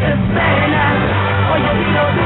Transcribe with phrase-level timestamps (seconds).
[0.00, 1.48] causes pena.
[1.52, 2.25] Hoy yo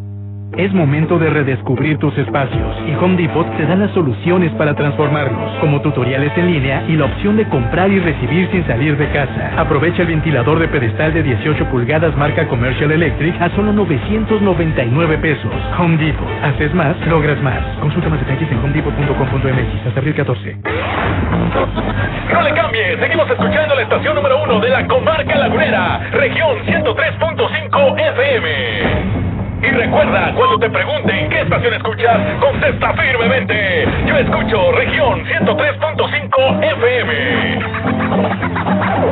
[0.57, 5.49] Es momento de redescubrir tus espacios y Home Depot te da las soluciones para transformarlos,
[5.61, 9.53] como tutoriales en línea y la opción de comprar y recibir sin salir de casa.
[9.57, 15.53] Aprovecha el ventilador de pedestal de 18 pulgadas marca Commercial Electric a solo 999 pesos.
[15.79, 16.27] Home Depot.
[16.43, 17.63] Haces más, logras más.
[17.79, 20.57] Consulta más detalles en homedepot.com.mx hasta abril 14.
[22.33, 27.99] No le cambie, seguimos escuchando la estación número uno de la comarca lagunera, región 103.5
[27.99, 29.40] FM.
[29.61, 33.87] Y recuerda, cuando te pregunten qué estación escuchas, contesta firmemente.
[34.07, 37.91] Yo escucho región 103.5 FM.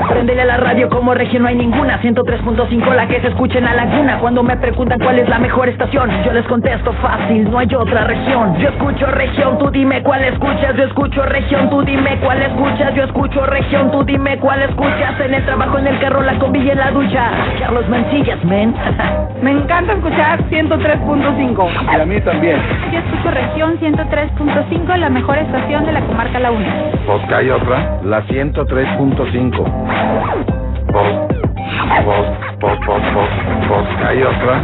[0.09, 2.01] Prendele a la radio como región, no hay ninguna.
[2.01, 4.17] 103.5 la que se escucha en la laguna.
[4.19, 8.05] Cuando me preguntan cuál es la mejor estación Yo les contesto fácil, no hay otra
[8.05, 8.57] región.
[8.57, 10.75] Yo escucho región, tú dime cuál escuchas.
[10.75, 12.95] Yo escucho región, tú dime cuál escuchas.
[12.95, 15.19] Yo escucho región, tú dime cuál escuchas.
[15.19, 17.31] En el trabajo, en el carro, la combi y en la ducha.
[17.59, 18.73] Carlos Mancillas, men
[19.41, 21.69] Me encanta escuchar 103.5.
[21.91, 22.57] Y a mí también.
[22.91, 26.91] Yo escucho región 103.5, la mejor estación de la comarca La Una.
[27.05, 29.63] Pues que hay otra, la 103.5.
[30.91, 31.13] Pues,
[32.05, 32.25] pues,
[32.59, 33.29] pues, pues, pues,
[33.67, 34.63] pues que hay otra.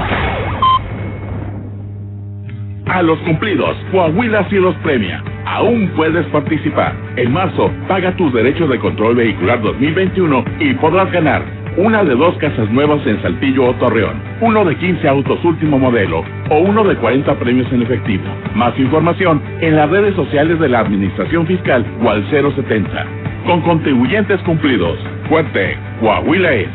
[2.87, 5.23] A los cumplidos, Coahuila sí los premia.
[5.45, 6.93] Aún puedes participar.
[7.15, 11.41] En marzo, paga tus derechos de control vehicular 2021 y podrás ganar
[11.77, 16.23] una de dos casas nuevas en Saltillo o Torreón, uno de 15 autos último modelo
[16.49, 18.23] o uno de 40 premios en efectivo.
[18.55, 23.05] Más información en las redes sociales de la Administración Fiscal o al 070.
[23.45, 24.97] Con contribuyentes cumplidos.
[25.27, 26.69] Fuerte, Coahuila es.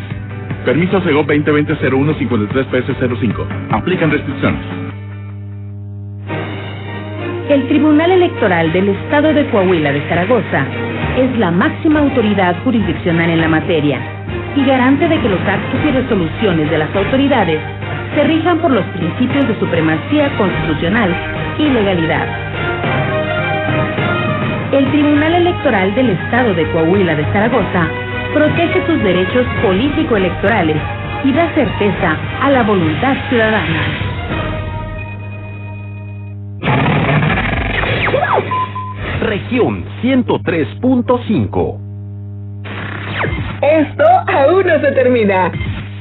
[0.67, 3.47] Permiso Sego 2020-0153-PS05.
[3.71, 4.61] Aplican restricciones.
[7.49, 10.67] El Tribunal Electoral del Estado de Coahuila de Zaragoza
[11.17, 14.20] es la máxima autoridad jurisdiccional en la materia
[14.57, 17.61] y garante de que los actos y resoluciones de las autoridades
[18.15, 21.15] se rijan por los principios de supremacía constitucional
[21.59, 22.27] y legalidad.
[24.73, 27.89] El Tribunal Electoral del Estado de Coahuila de Zaragoza
[28.33, 30.77] protege tus derechos político-electorales
[31.25, 33.83] y da certeza a la voluntad ciudadana.
[39.21, 41.90] Región 103.5.
[43.63, 45.53] Esto aún no se termina.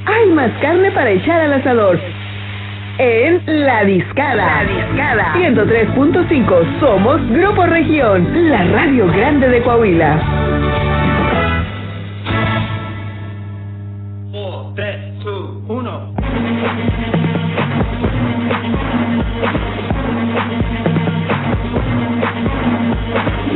[0.06, 2.00] Hay más carne para echar al asador.
[2.98, 4.64] En La Discada.
[4.64, 5.34] La Discada.
[5.36, 6.80] 103.5.
[6.80, 10.22] Somos Grupo Región, la radio grande de Coahuila.
[14.32, 16.16] 4, 3, 2, 1.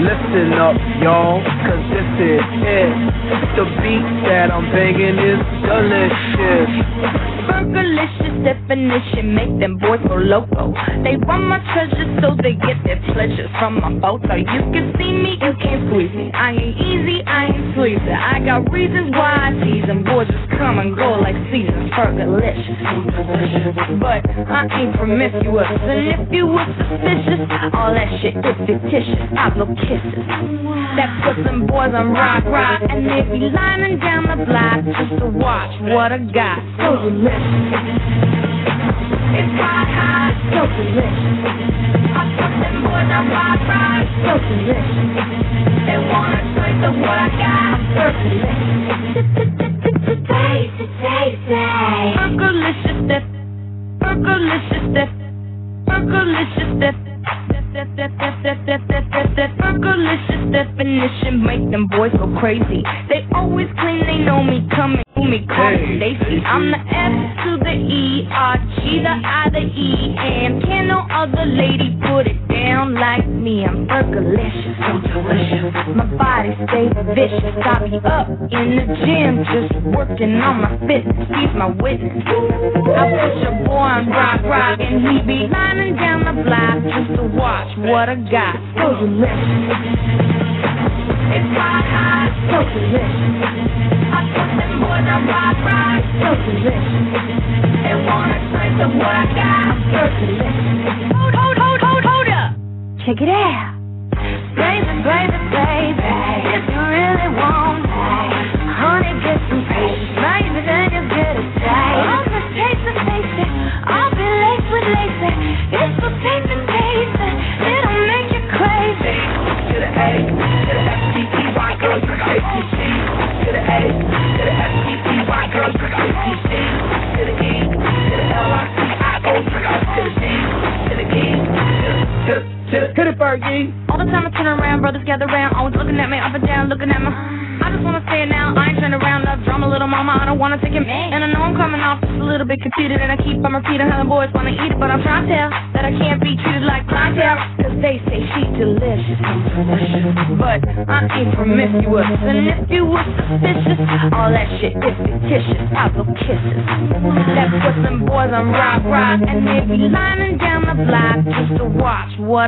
[0.03, 3.02] Listen up, y'all, cause this is it.
[3.55, 7.32] The beat that I'm banging is delicious.
[7.73, 10.73] Burgerlicious definition make them boys go loco.
[11.01, 14.35] They want my treasure so they get their pleasures from my photo.
[14.37, 16.29] You can see me, you can't squeeze me.
[16.37, 18.13] I ain't easy, I ain't sleazy.
[18.13, 20.03] I got reasons why I tease them.
[20.05, 21.89] Boys just come and go like seasons.
[21.97, 22.77] Burgerlicious.
[23.97, 25.65] But I ain't promiscuous.
[25.65, 27.41] And if you were suspicious,
[27.73, 29.17] all that shit is fictitious.
[29.33, 30.21] I blow kisses.
[30.93, 32.85] That puts them boys on rock, rock.
[32.85, 36.61] And they be lining down the block just to watch what I got.
[36.77, 37.62] So delicious.
[37.63, 41.39] It's rock hot, so delicious.
[42.11, 45.11] I put them boys on rock, rock, so delicious.
[45.87, 48.03] They wanna taste of what I got, so.
[50.27, 50.83] Taste
[60.53, 62.83] definition make them boys go crazy.
[63.09, 65.45] They always claim they know me, coming to me
[66.45, 71.05] I'm the S to the E, R, G, the I, the E, and can no
[71.11, 73.65] other lady put it down like me.
[73.65, 75.73] I'm Fergalicious, so delicious.
[75.95, 77.55] My body stays vicious.
[77.63, 81.27] Got me up in the gym, just working on my fitness.
[81.29, 82.23] He's my witness.
[82.25, 82.27] I
[83.09, 87.23] push a boy on rock, rock, and he be lining down the block just to
[87.35, 88.55] watch what I got.
[88.77, 91.12] So delicious.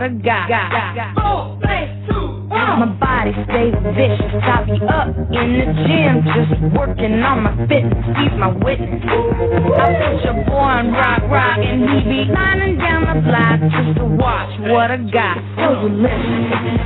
[0.09, 1.15] Watch what I got.
[1.15, 2.79] Four, three, two, one.
[2.79, 4.31] My body stays vicious.
[4.45, 8.05] Got be up in the gym, just working on my fitness.
[8.17, 9.01] He's my witness.
[9.05, 13.97] I put your boy on rock, rock, and he be lining down the block just
[13.97, 15.37] to watch what I got.
[15.57, 16.84] So delicious.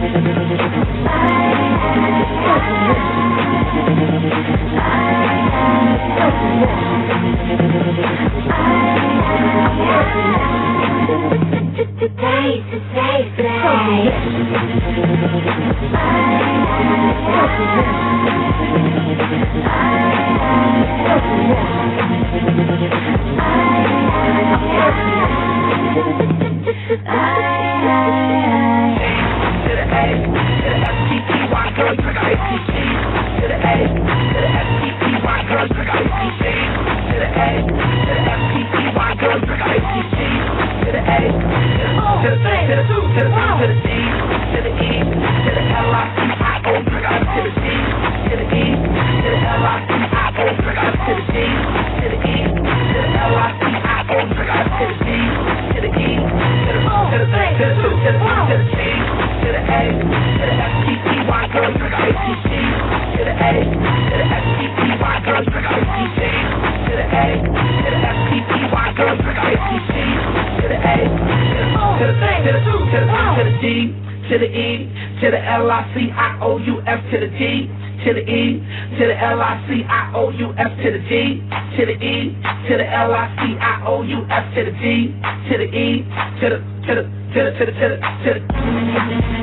[77.12, 77.68] To the D,
[78.06, 78.60] to the E,
[78.98, 81.42] to the L I C I O U F to the D,
[81.78, 82.36] to the E,
[82.70, 85.14] to the L I C I O U F to the D,
[85.50, 86.04] to the E,
[86.42, 87.04] to the to the
[87.34, 88.30] to the to the to the to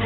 [0.00, 0.05] the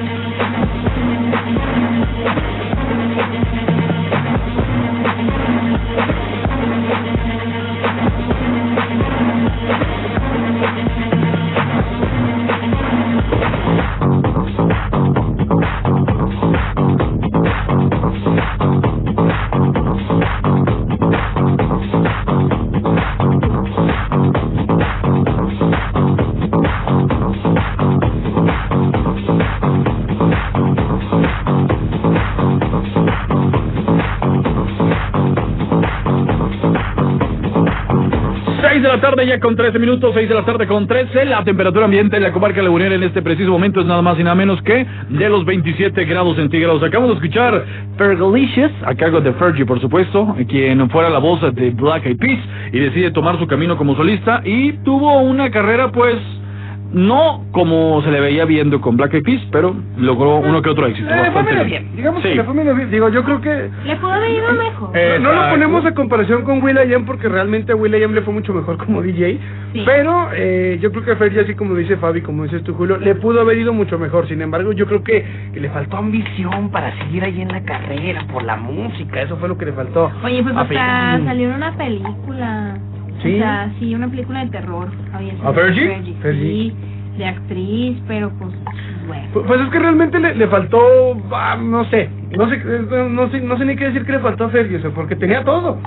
[39.25, 41.25] ya con 13 minutos, 6 de la tarde con 13.
[41.27, 44.23] La temperatura ambiente en la comarca lagunera en este preciso momento es nada más y
[44.23, 46.83] nada menos que de los 27 grados centígrados.
[46.83, 47.65] Acabamos de escuchar
[47.97, 52.41] Fergalicious, a cargo de Fergie, por supuesto, quien fuera la voz de Black Eyed Peas
[52.73, 56.17] y decide tomar su camino como solista y tuvo una carrera pues
[56.93, 60.87] no como se le veía viendo con Black Eyed Peas, pero logró uno que otro
[60.87, 61.09] éxito.
[61.09, 61.85] Eh, fue menos bien.
[61.85, 61.97] bien.
[61.97, 62.29] Digamos Sí.
[62.31, 62.91] que le fue menos bien.
[62.91, 64.91] Digo, yo creo que Le pudo haber ido mejor.
[65.21, 68.53] no, no lo ponemos a comparación con Will.i.am porque realmente a Will.i.am le fue mucho
[68.53, 69.39] mejor como DJ.
[69.73, 69.83] Sí.
[69.87, 72.99] Pero eh, yo creo que a Fergie, así como dice Fabi, como dices tú, Julio,
[72.99, 74.27] le pudo haber ido mucho mejor.
[74.27, 78.25] Sin embargo, yo creo que, que le faltó ambición para seguir ahí en la carrera,
[78.33, 79.23] por la música.
[79.23, 80.11] Eso fue lo que le faltó.
[80.25, 82.77] Oye, pues hasta en una película.
[83.23, 83.35] ¿Sí?
[83.35, 84.89] O sea, sí, una película de terror.
[85.13, 86.15] Había ¿A sido Fergie?
[86.23, 86.43] Fergie.
[86.51, 86.75] Sí,
[87.19, 88.51] de actriz, pero pues,
[89.07, 89.25] bueno.
[89.35, 90.79] Pu- Pues es que realmente le, le faltó,
[91.33, 92.59] ah, no sé, no sé,
[92.91, 94.91] no, no sé, no sé ni qué decir que le faltó a Fergie, o sea,
[94.91, 95.79] porque tenía todo.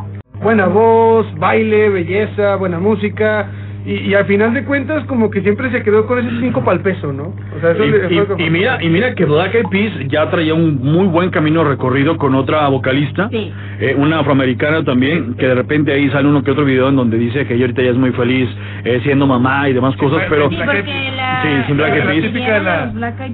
[0.42, 3.48] buena voz, baile, belleza, buena música.
[3.86, 6.80] Y, y al final de cuentas, como que siempre se quedó con esos cinco pal
[6.80, 7.34] peso, ¿no?
[7.56, 10.54] O sea, eso Y, le- y- mira, y mira que Black Eyed Peas ya traía
[10.54, 13.52] un muy buen camino recorrido con otra vocalista, Sí.
[13.82, 17.18] eh, una afroamericana también, que de repente ahí sale uno que otro video en donde
[17.18, 18.50] dice que ella ahorita ya es muy feliz
[18.86, 21.42] eh, siendo mamá y demás cosas, pero Sí, la...
[21.44, 22.94] Sí, sin Black Eyed Peas.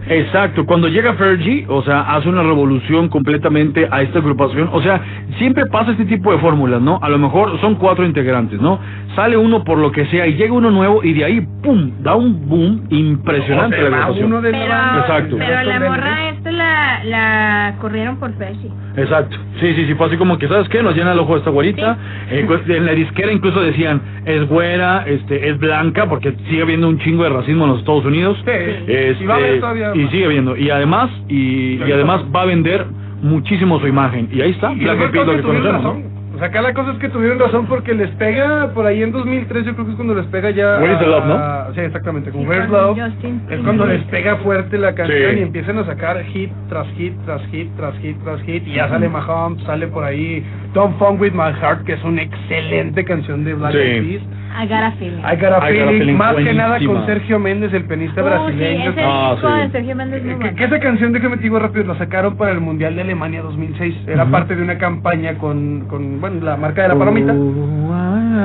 [0.10, 5.02] Exacto, cuando llega Fergie, o sea, hace una revolución completamente a esta agrupación, o sea,
[5.38, 7.00] siempre pasa este tipo de fórmulas, ¿no?
[7.02, 8.80] A lo mejor son cuatro integrantes, ¿no?
[9.16, 12.16] Sale uno por lo que sea y llega uno nuevo y de ahí, ¡pum!, da
[12.16, 15.00] un boom impresionante la uno de la Pero, banda.
[15.02, 15.36] Exacto.
[15.38, 18.70] pero la morra esta la, la corrieron por Percy.
[18.96, 20.82] Exacto, sí, sí, sí, fue así como que, ¿sabes qué?
[20.82, 21.98] Nos llena el ojo esta güerita.
[22.32, 26.88] Eh, pues, en la disquera incluso decían, es güera, este, es blanca, porque sigue habiendo
[26.88, 28.38] un chingo de racismo en los Estados Unidos.
[28.46, 30.56] Este, y va a haber todavía y sigue habiendo.
[30.56, 32.86] Y además, y, y además va a vender
[33.22, 34.30] muchísimo su imagen.
[34.32, 35.72] Y ahí está, Y Black que que conocemos, ¿no?
[35.72, 36.04] razón.
[36.40, 39.66] Sea, acá la cosa es que tuvieron razón porque les pega por ahí en 2003,
[39.66, 40.80] yo creo que es cuando les pega ya.
[40.80, 41.74] Where is the Love, ¿no?
[41.76, 42.98] Sí, exactamente, con Sí, Where's Love.
[43.00, 45.40] Justin Es cuando les pega fuerte la canción Sí.
[45.40, 48.66] y empiezan a sacar hit tras hit, tras hit, tras hit, tras hit.
[48.68, 50.44] Y ya sale Mahomes, sale por ahí
[50.74, 53.78] Don't Funk With My Heart, que es una excelente canción de Black Sí.
[53.78, 54.24] Eyed Peas.
[54.58, 55.20] I got a feeling.
[55.24, 56.94] I Got a I Got a Feeling, Feeling, más que nada buenísima.
[56.94, 58.90] con Sergio Méndez, el pianista Uh, sí, brasileño.
[58.92, 59.48] ese Ah, sí.
[59.62, 60.56] de Sergio Méndez muy Que, bueno.
[60.58, 63.96] que esa canción, déjame te digo rápido, la sacaron para el Mundial de Alemania 2006.
[64.08, 64.32] Era Ujú.
[64.32, 67.34] parte de una campaña con, con bueno, la marca de la palomita.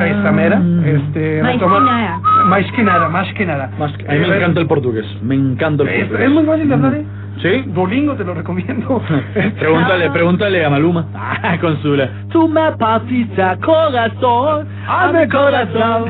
[0.06, 0.60] Esta mera.
[0.84, 2.20] Este, Más que nada.
[2.46, 3.70] Más que nada, más que nada.
[3.78, 6.26] Más que- a mí me encanta el portugués, me encanta el Es, portugués.
[6.28, 7.04] es muy fácil de hablar, ¿eh?
[7.42, 7.64] ¿Sí?
[7.66, 9.02] Dolingo, te lo recomiendo.
[9.58, 11.08] Pregúntale, pregúntale a Maluma.
[11.14, 16.04] Ah, con su la- Tú me partiste corazón, a mi corazón.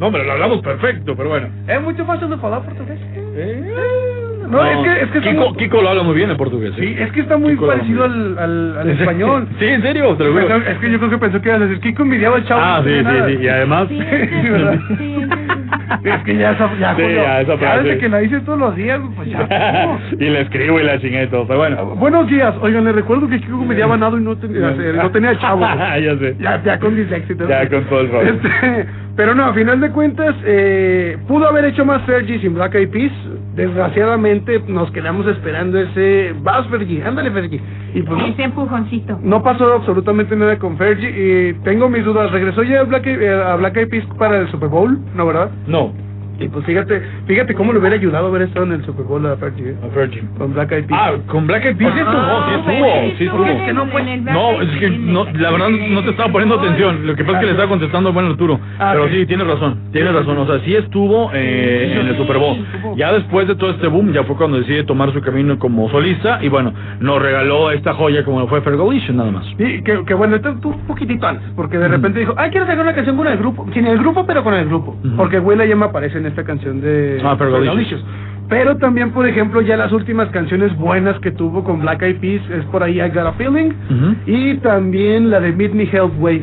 [0.00, 1.48] no, pero lo hablamos perfecto, pero bueno.
[1.66, 2.98] es mucho fácil de hablar portugués.
[4.48, 6.74] No, es que, es que Kiko, Kiko lo habla muy bien en portugués.
[6.78, 9.48] Sí, es que está muy Kiko lo habla parecido al, al, al español.
[9.58, 10.46] Sí, en serio, te lo juro.
[10.48, 12.60] Pensó- Es que yo creo que pensó que ibas a decir, Kiko envidiaba al chavo.
[12.62, 13.28] Ah, sí, sí, nada.
[13.28, 13.36] sí.
[13.40, 13.86] Y además.
[13.88, 14.78] Sí, Sí, ¿verdad?
[16.04, 18.58] Es que ya esa, ya, Sí, Julio, ya, esa ya desde que la dices todos
[18.58, 19.98] los días, pues ya.
[20.12, 21.84] y le escribo y la chingué todo, pero bueno.
[21.96, 25.60] Buenos días, oigan, les recuerdo que Kiko mediaba nada y no tenía, no tenía chavo.
[25.62, 26.36] ya sé.
[26.40, 27.36] Ya, ya con dislexia.
[27.48, 28.32] Ya con todo el rollo.
[28.32, 32.74] Este, pero no, a final de cuentas, eh, pudo haber hecho más Fergie sin Black
[32.74, 33.12] Eyed Peas.
[33.54, 36.34] Desgraciadamente nos quedamos esperando ese.
[36.42, 37.60] Vas, Fergie, ándale, Fergie.
[37.94, 39.18] Y pues no, Ese empujoncito.
[39.22, 41.10] no pasó absolutamente nada con Fergie.
[41.50, 42.30] Y tengo mis dudas.
[42.32, 44.98] ¿Regresó ya Black, Eyed- eh, a Black Eyed Peas para el Super Bowl?
[45.14, 45.50] ¿No, verdad?
[45.66, 45.92] No,
[46.42, 49.36] Y pues fíjate, fíjate cómo le hubiera ayudado haber estado en el Super Bowl a
[49.36, 49.74] Fergie.
[49.82, 50.26] a Virgin.
[50.38, 51.00] Con Black Eyed Peas.
[51.02, 53.74] Ah, con Black Eyed Peas sí estuvo, Ah, sí bueno, estuvo, sí estuvo en el-
[53.74, 57.06] no, pues, No, es que no, la verdad no te estaba poniendo atención.
[57.06, 58.60] Lo que pasa es que le estaba contestando el buen Arturo.
[58.78, 59.26] Ah, Pero sí.
[59.26, 60.38] tienes razón, tienes razón.
[60.38, 62.56] O sea, sí estuvo eh, en el Super Bowl.
[62.96, 66.38] Ya después de todo este boom, ya fue cuando decide tomar su camino como solista.
[66.42, 69.46] Y bueno, nos regaló esta joya como fue Fergalicious, nada más.
[69.58, 72.66] Sí, que, que bueno, esto tuvo un poquitito antes, porque de repente dijo, ah, quiero
[72.66, 75.62] sacar una canción con el grupo, sin el grupo, pero con el grupo, porque Will
[75.68, 77.36] ya me aparece en esta canción de Ah.
[77.36, 78.04] Fergalicious.
[78.48, 82.42] Pero también, por ejemplo, ya las últimas canciones buenas que tuvo con Black Eyed Peas
[82.50, 84.14] es por ahí I Got a Feeling, Ujú.
[84.26, 86.42] y también la de Meet Me Halfway,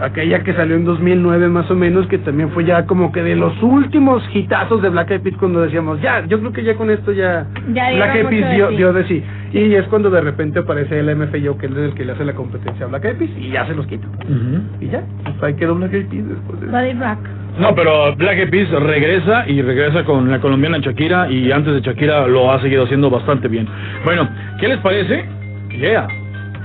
[0.00, 3.36] aquella que salió en 2009 más o menos, que también fue ya como que de
[3.36, 6.90] los últimos hitazos de Black Eyed Peas cuando decíamos, ya, yo creo que ya con
[6.90, 9.22] esto ya, Ya Black Eyed Peas dio, dio de sí.
[9.52, 12.32] Y es cuando de repente aparece el MFYO, que es el que le hace la
[12.32, 14.08] competencia a Black Eyed Peas, y ya se los quita.
[14.08, 14.60] Ujú.
[14.84, 17.18] Y ya, hasta ahí quedó Black Eyed Peas después de Buddy Rock.
[17.58, 21.80] No, pero Black Eyed Peas regresa y regresa con la colombiana Shakira y antes de
[21.82, 23.68] Shakira lo ha seguido haciendo bastante bien.
[24.04, 24.28] Bueno,
[24.58, 25.24] ¿qué les parece?
[25.70, 26.08] Yeah.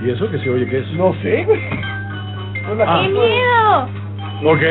[0.02, 0.92] ¿Y eso que se oye qué es?
[0.92, 1.60] No sé, güey.
[2.86, 3.02] Ah.
[3.02, 3.88] ¡Qué miedo!
[4.44, 4.62] Ok.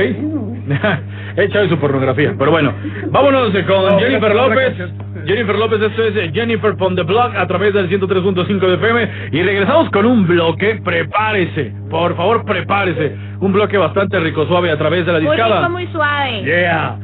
[1.37, 2.33] Hecha de su pornografía.
[2.37, 2.73] Pero bueno,
[3.11, 4.73] vámonos con No, Jennifer López.
[5.25, 9.09] Jennifer López, esto es eh, Jennifer from the Block a través del 103.5 de FM.
[9.33, 10.81] Y regresamos con un bloque.
[10.83, 11.73] Prepárese.
[11.89, 13.15] Por favor, prepárese.
[13.39, 15.69] Un bloque bastante rico, suave a través de la Muy rico, discada.
[15.69, 16.43] muy suave.
[16.43, 16.97] Yeah.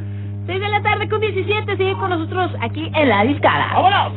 [0.48, 3.68] 6 de la tarde con 17, sigue con nosotros aquí en la discada.
[3.74, 4.14] ¡Vámonos!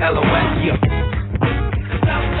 [0.00, 0.93] LOS,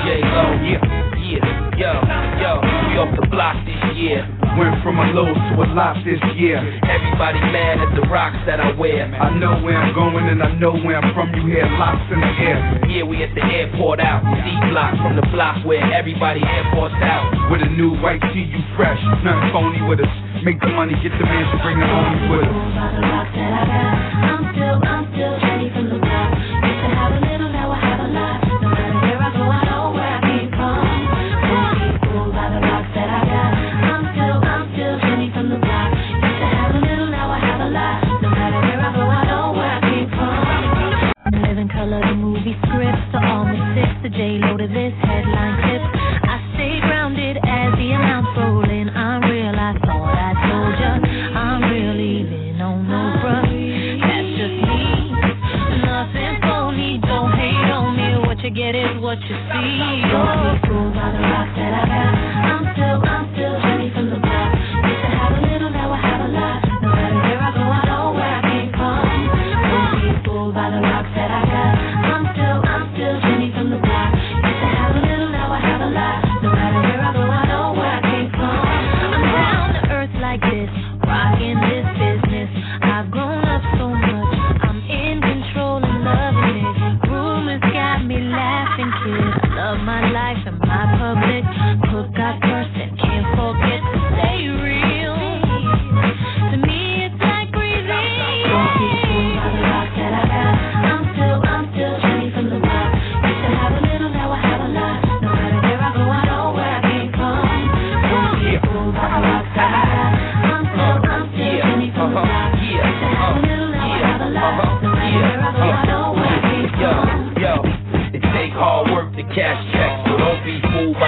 [0.04, 0.20] yeah.
[0.20, 0.84] J-Lo, yeah,
[1.16, 1.92] yeah, yo,
[2.36, 4.20] yo, we off the block this year.
[4.54, 6.60] Went from a low to a lot this year.
[6.86, 9.08] Everybody mad at the rocks that I wear.
[9.10, 11.34] I know where I'm going and I know where I'm from.
[11.34, 12.86] You hear locks in the air.
[12.86, 14.22] Yeah, we at the airport out.
[14.22, 17.50] C block from the block where everybody airports out.
[17.50, 19.00] With a new white tee, you fresh.
[19.24, 20.12] Nothing phony with us.
[20.44, 22.54] Make the money, get the man to bring the homies with us.
[24.54, 25.03] color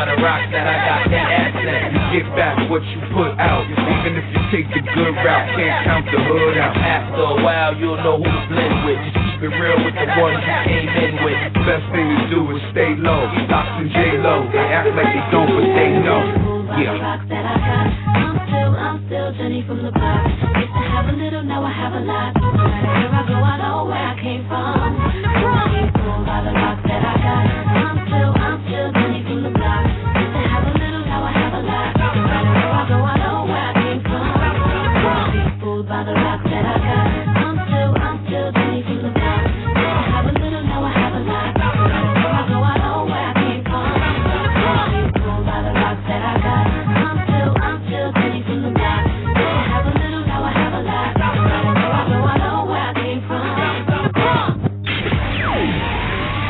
[0.06, 1.92] fooled by the rock that I got that asset.
[1.92, 3.66] You get back what you put out.
[3.66, 6.76] Even if you take the good route, can't count the hood out.
[6.76, 8.98] After a while, you'll know who to blend with.
[9.02, 11.38] Just keep it real with the ones you came in with.
[11.66, 13.26] Best thing to do is stay low.
[13.46, 16.22] Stocks and J Lo, they act like they don't, but they know.
[16.76, 16.98] Yeah.
[16.98, 17.26] rocks.
[17.30, 20.26] I'm I'm still Jenny from the block.
[20.26, 22.34] Used to have a little, now I have a lot.
[22.36, 24.94] Where I go, I know where I came from.
[25.26, 25.96] Be
[26.26, 27.95] by the rocks that I got.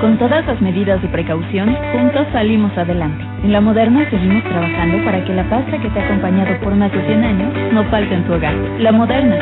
[0.00, 3.24] Con todas las medidas de precaución, juntos salimos adelante.
[3.42, 6.92] En La Moderna seguimos trabajando para que la pasta que te ha acompañado por más
[6.92, 8.54] de 100 años no falte en tu hogar.
[8.78, 9.36] La Moderna,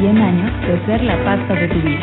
[0.00, 2.00] 100 años de ser la pasta de tu vida.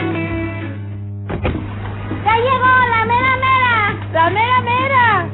[2.24, 3.96] ¡Ya llegó la mera mera!
[4.14, 5.26] ¡La mera mera!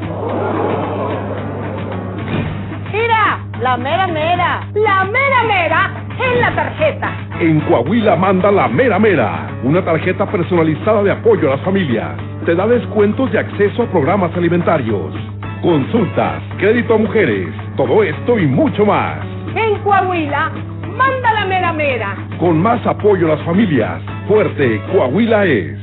[2.92, 3.40] ¡Mira!
[3.62, 4.62] ¡La mera mera!
[4.74, 7.12] ¡La mera mera en la tarjeta!
[7.40, 12.33] En Coahuila manda la Mera Mera, una tarjeta personalizada de apoyo a las familias.
[12.46, 15.14] Te da descuentos y acceso a programas alimentarios,
[15.62, 19.20] consultas, crédito a mujeres, todo esto y mucho más.
[19.56, 20.52] En Coahuila,
[20.98, 22.18] manda la mera mera.
[22.42, 25.80] Con más apoyo a las familias, fuerte Coahuila es.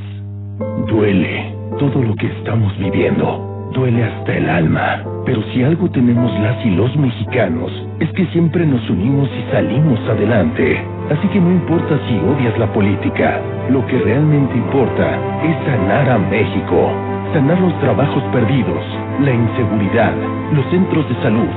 [0.85, 3.71] Duele todo lo que estamos viviendo.
[3.73, 5.03] Duele hasta el alma.
[5.25, 9.99] Pero si algo tenemos las y los mexicanos, es que siempre nos unimos y salimos
[10.07, 10.85] adelante.
[11.11, 16.17] Así que no importa si odias la política, lo que realmente importa es sanar a
[16.17, 16.89] México.
[17.33, 18.81] Sanar los trabajos perdidos,
[19.19, 20.13] la inseguridad,
[20.53, 21.49] los centros de salud.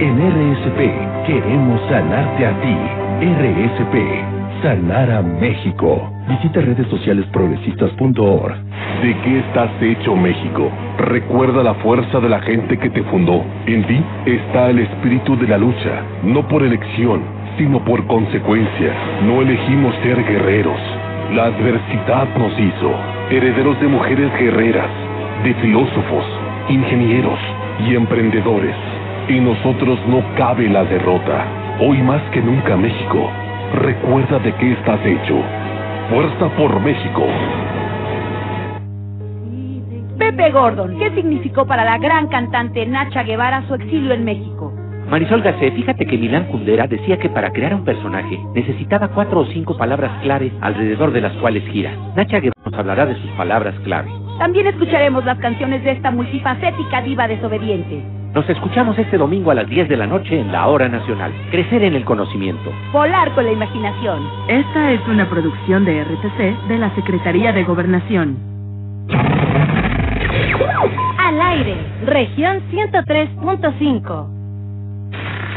[0.00, 2.76] En RSP queremos sanarte a ti.
[3.22, 6.10] RSP, sanar a México.
[6.28, 8.56] Visita redes sociales progresistas.org.
[9.02, 10.68] ¿De qué estás hecho, México?
[10.98, 13.44] Recuerda la fuerza de la gente que te fundó.
[13.66, 18.92] En ti está el espíritu de la lucha, no por elección, sino por consecuencia.
[19.24, 20.78] No elegimos ser guerreros.
[21.32, 22.94] La adversidad nos hizo
[23.30, 24.90] herederos de mujeres guerreras,
[25.42, 26.24] de filósofos,
[26.68, 27.38] ingenieros
[27.86, 28.76] y emprendedores.
[29.28, 31.46] En nosotros no cabe la derrota.
[31.80, 33.30] Hoy más que nunca, México,
[33.74, 35.42] recuerda de qué estás hecho.
[36.10, 37.26] Fuerza por México.
[40.18, 44.72] Pepe Gordon, ¿qué significó para la gran cantante Nacha Guevara su exilio en México?
[45.08, 49.46] Marisol Gacé, fíjate que Milán Kundera decía que para crear un personaje necesitaba cuatro o
[49.46, 51.92] cinco palabras clave alrededor de las cuales gira.
[52.16, 54.10] Nacha Guevara nos hablará de sus palabras clave.
[54.38, 58.02] También escucharemos las canciones de esta multifacética diva desobediente.
[58.34, 61.32] Nos escuchamos este domingo a las 10 de la noche en la Hora Nacional.
[61.52, 62.72] Crecer en el conocimiento.
[62.92, 64.28] Volar con la imaginación.
[64.48, 68.36] Esta es una producción de RTC de la Secretaría de Gobernación.
[71.18, 74.35] Al aire, región 103.5.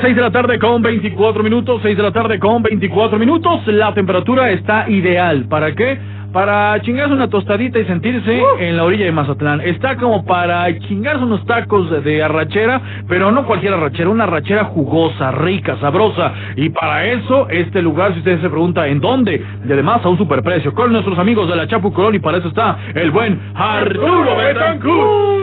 [0.00, 3.66] Las 6 de la tarde con 24 minutos, 6 de la tarde con 24 minutos.
[3.66, 5.44] La temperatura está ideal.
[5.44, 5.98] ¿Para qué?
[6.32, 9.60] Para chingarse una tostadita y sentirse en la orilla de Mazatlán.
[9.60, 15.32] Está como para chingarse unos tacos de, arrachera, pero no cualquier arrachera, una arrachera jugosa,
[15.32, 16.32] rica, sabrosa.
[16.56, 20.16] Y para eso, este lugar, si usted se pregunta en dónde, y además a un
[20.16, 24.36] superprecio, con nuestros amigos de la Chapu Colón, y para eso está el buen Arturo
[24.36, 25.40] Betancourt.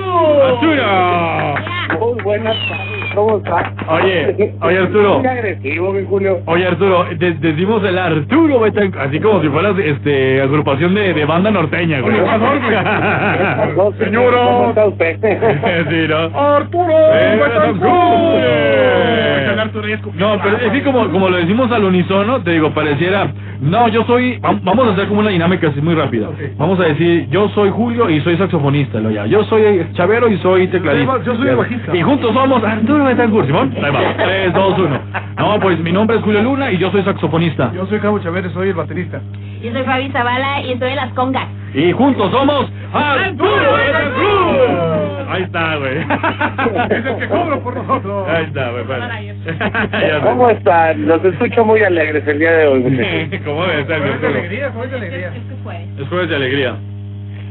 [0.48, 1.56] ¡Arturo!
[2.00, 3.72] Muy buenas tardes, ¿cómo estás?
[3.90, 5.18] Oye, oye Arturo.
[5.20, 6.40] Muy agresivo, mi Julio.
[6.46, 11.26] Oye Arturo, de- decimos el Arturo Betancourt, así como si fueras este agrupación de, de
[11.26, 12.16] banda norteña, güey.
[13.98, 14.38] Señora.
[14.44, 15.18] ¿Cómo está usted?
[15.90, 16.40] sí, ¿no?
[16.40, 16.94] Arturo
[17.42, 17.98] Betancourt.
[20.18, 23.28] No, pero así como, como lo decimos al unísono, te digo, pareciera,
[23.62, 26.28] no, yo soy, vam- vamos a hacer como una dinámica así muy rápida.
[26.58, 29.26] Vamos a decir, yo soy Julio y soy saxofonista, lo ya.
[29.26, 31.24] Yo soy Chavero y soy tecladista.
[31.26, 31.96] Yo soy bajista.
[31.96, 33.74] Y juntos somos Arturo Betancourt, Simón.
[33.76, 35.00] Ahí va, 3, 2, 1.
[35.38, 37.72] No, pues mi nombre es Julio Luna y yo soy saxofonista.
[37.74, 39.22] Yo soy Cabo Chávez, soy el baterista.
[39.62, 41.48] Yo soy Fabi Zavala y estoy en las congas.
[41.74, 45.30] Y juntos somos Arturo Betancourt.
[45.30, 45.98] Ahí está, güey.
[46.98, 48.28] Es el que cobra por nosotros.
[48.30, 48.86] Ahí está, güey.
[50.08, 51.08] Ya ¿Cómo están?
[51.08, 52.82] Los escucho muy alegres el día de hoy.
[53.46, 55.32] ¿Cómo mi Jueves de alegría, jueves de alegría.
[56.00, 56.76] Es jueves de alegría.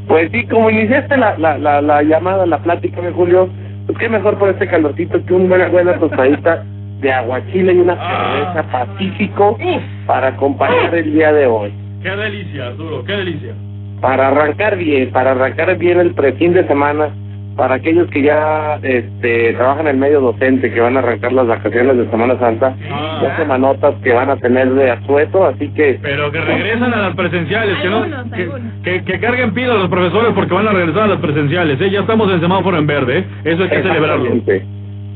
[0.09, 3.49] Pues sí, como iniciaste la, la, la, la llamada, la plática de Julio,
[3.87, 6.64] pues qué mejor por este calorcito que una buena tostadita
[7.01, 8.53] de aguachile y una Ah.
[8.55, 9.59] cerveza pacífico
[10.07, 11.72] para acompañar el día de hoy.
[12.03, 13.53] Qué delicia, Arturo, qué delicia.
[14.01, 17.09] Para arrancar bien, para arrancar bien el pre-fin de semana,
[17.57, 21.47] para aquellos que ya este, trabajan en el medio docente, que van a arrancar las
[21.47, 23.19] vacaciones de Semana Santa, Ah.
[23.23, 25.99] dos semanotas que van a tener de asueto, así que...
[26.03, 28.51] Pero que regresan a las presenciales, que no, que,
[28.85, 31.90] que, que carguen pila a los profesores porque van a regresar a las presenciales, ¿eh?
[31.90, 33.25] Ya estamos en semáforo en verde, ¿eh?
[33.45, 34.31] Eso hay que celebrarlo.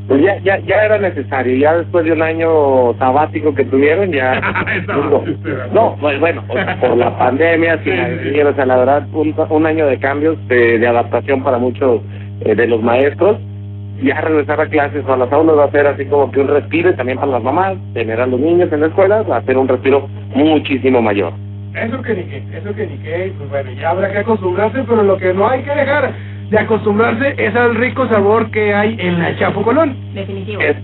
[0.09, 4.41] Pues ya, ya, ya era necesario, ya después de un año sabático que tuvieron, ya...
[5.73, 9.35] no, pues bueno, o sea, por la pandemia, sin la- o sea, la verdad, un,
[9.49, 12.01] un año de cambios, de, de adaptación para muchos
[12.41, 13.39] eh, de los maestros,
[14.03, 16.49] ya regresar a clases o a las aulas va a ser así como que un
[16.49, 19.43] respiro, y también para las mamás, tener a los niños en la escuela, va a
[19.43, 21.33] ser un respiro muchísimo mayor.
[21.75, 25.03] Eso que ni qué, eso que ni qué, pues bueno, ya habrá que acostumbrarse, pero
[25.03, 26.13] lo que no hay que dejar
[26.51, 29.95] de acostumbrarse es al rico sabor que hay en la Chapo Colón.
[30.15, 30.61] Definitivo.
[30.63, 30.77] Es-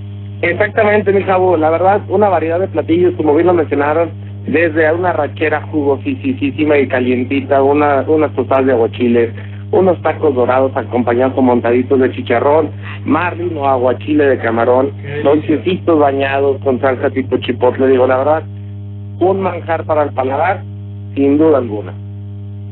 [0.42, 1.56] exactamente, mi chavo.
[1.56, 4.10] La verdad, una variedad de platillos, como bien lo mencionaron,
[4.46, 9.30] desde una rachera jugosísima y calientita, una, unas tostadas de aguachiles,
[9.76, 12.70] unos tacos dorados acompañados con montaditos de chicharrón,
[13.04, 14.90] marlin o aguachile de camarón,
[15.22, 17.88] dulcecitos bañados con salsa tipo chipotle.
[17.88, 18.42] Digo, la verdad,
[19.20, 20.62] un manjar para el paladar,
[21.14, 22.05] sin duda alguna.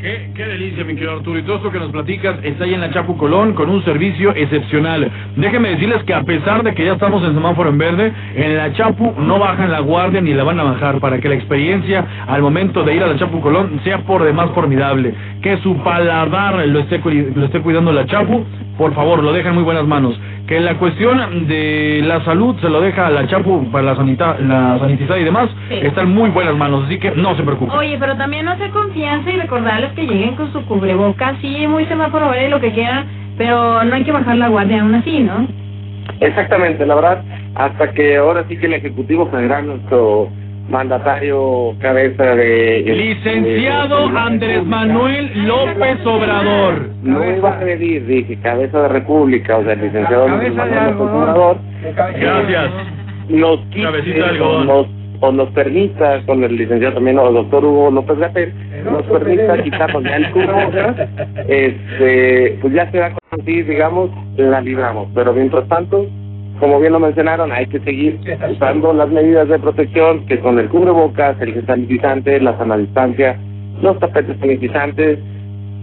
[0.04, 1.38] Qué, delicia, mi querido Arturo.
[1.38, 4.34] Y todo esto que nos platicas está ahí en la Chapu Colón con un servicio
[4.36, 5.10] excepcional.
[5.34, 8.70] Déjenme decirles que a pesar de que ya estamos en semáforo en verde, en la
[8.74, 12.42] Chapu no bajan la guardia ni la van a bajar para que la experiencia al
[12.42, 15.14] momento de ir a la Chapu Colón sea por demás formidable.
[15.40, 17.00] Que su paladar lo esté,
[17.34, 18.44] lo esté cuidando la Chapu,
[18.76, 20.20] por favor, lo dejan muy buenas manos.
[20.46, 24.36] Que la cuestión de la salud se lo deja a la Chapu para la, sanita,
[24.40, 25.76] la sanitizada y demás, Sí.
[25.82, 27.78] está en muy buenas manos, así que no se preocupen.
[27.78, 31.86] Oye, pero también no hacer confianza y recordarles que lleguen con su cubrebocas, sí, muy
[31.86, 33.06] semáforo verde y lo que quieran,
[33.38, 35.46] pero no hay que bajar la guardia aún así, ¿no?
[36.20, 37.22] Exactamente, la verdad,
[37.54, 40.28] hasta que ahora sí que el Ejecutivo Federal, nuestro
[40.68, 42.82] mandatario cabeza de...
[42.86, 46.88] Licenciado de- Andrés Manuel López Obrador.
[47.02, 51.00] No iba a agredir, dije, cabeza de república, o sea, el licenciado Andrés Manuel López
[51.00, 51.56] Obrador.
[52.18, 52.70] Gracias.
[53.28, 54.86] Nos quite nos,
[55.20, 58.52] o nos permita, con el licenciado también, o el doctor Hugo López Gatel,
[58.84, 60.96] nos permita quitarnos ya el cubrebocas,
[61.48, 65.08] este, pues ya se va a digamos, la libramos.
[65.14, 66.06] Pero mientras tanto,
[66.64, 68.18] como bien lo mencionaron, hay que seguir
[68.50, 73.38] usando las medidas de protección, que son el cubrebocas, el sanitizante, la sana distancia,
[73.82, 75.18] los tapetes sanitizantes,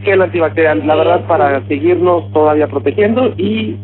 [0.01, 3.75] gel antibacterial, la verdad, para seguirnos todavía protegiendo y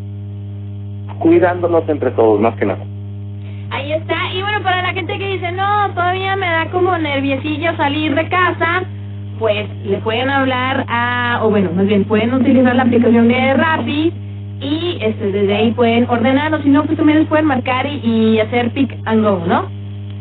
[1.19, 2.83] cuidándonos entre todos, más que nada.
[3.69, 4.15] Ahí está.
[4.33, 8.27] Y bueno, para la gente que dice, no, todavía me da como nerviosillo salir de
[8.27, 8.81] casa,
[9.38, 14.13] pues le pueden hablar a, o bueno, más bien pueden utilizar la aplicación de Rappi
[14.60, 18.02] y este, desde ahí pueden ordenar, o si no, pues también les pueden marcar y,
[18.04, 19.70] y hacer pick and go, ¿no?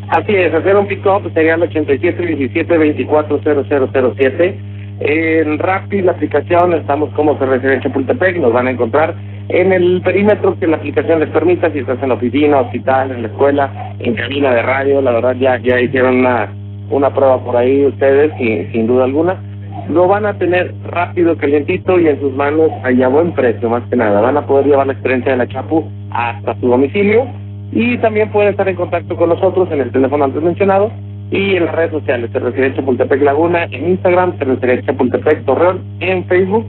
[0.08, 4.54] Así es, hacer un pick-up sería el 8717-240007.
[4.98, 9.16] En Rappi, la aplicación, estamos como Cervecería en Chapultepec, nos van a encontrar
[9.48, 13.22] en el perímetro que la aplicación les permita, si estás en la oficina, hospital, en
[13.22, 16.52] la escuela, en cabina de radio, la verdad ya, ya hicieron una,
[16.90, 19.40] una prueba por ahí ustedes, sin, sin duda alguna.
[19.88, 23.82] Lo van a tener rápido, calientito y en sus manos y a buen precio, más
[23.88, 24.20] que nada.
[24.20, 27.26] Van a poder llevar la experiencia de la Chapu hasta su domicilio
[27.72, 30.90] y también pueden estar en contacto con nosotros en el teléfono antes mencionado
[31.30, 36.66] y en las redes sociales, Cervecería Chapultepec Laguna, en Instagram, Cervecería Chapultepec Torreón, en Facebook.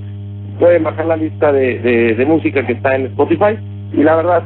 [0.59, 3.57] Pueden bajar la lista de, de, de música que está en Spotify
[3.93, 4.43] y la verdad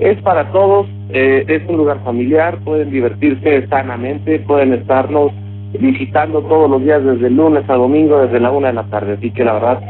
[0.00, 5.32] es para todos, eh, es un lugar familiar, pueden divertirse sanamente, pueden estarnos
[5.78, 9.14] visitando todos los días desde el lunes a domingo, desde la una de la tarde.
[9.14, 9.80] Así que la verdad,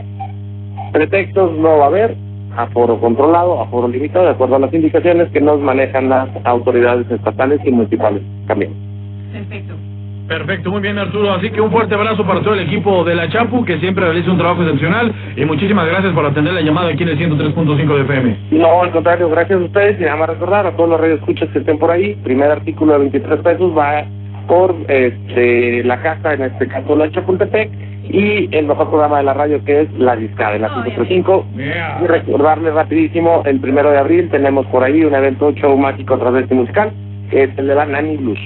[0.93, 2.17] pretextos no va a haber,
[2.57, 7.61] aforo controlado, aforo limitado, de acuerdo a las indicaciones que nos manejan las autoridades estatales
[7.65, 8.73] y municipales también.
[9.33, 9.75] Perfecto.
[10.31, 11.33] Perfecto, muy bien Arturo.
[11.33, 14.31] Así que un fuerte abrazo para todo el equipo de la Chapu, que siempre realiza
[14.31, 15.13] un trabajo excepcional.
[15.35, 18.37] Y muchísimas gracias por atender la llamada aquí en el 103.5 de FM.
[18.53, 21.59] No, al contrario, gracias a ustedes y nada más recordar a todos los radioescuchas que
[21.59, 24.05] estén por ahí, primer artículo de 23 pesos va
[24.51, 27.71] por este, la casa, en este caso la Chapultepec,
[28.03, 31.47] y el mejor programa de la radio que es La Discada, en la 535.
[32.03, 36.19] Y recordarles rapidísimo, el primero de abril tenemos por ahí un evento show mágico a
[36.19, 36.91] través de musical,
[37.31, 38.39] que es el de la Nani Blues.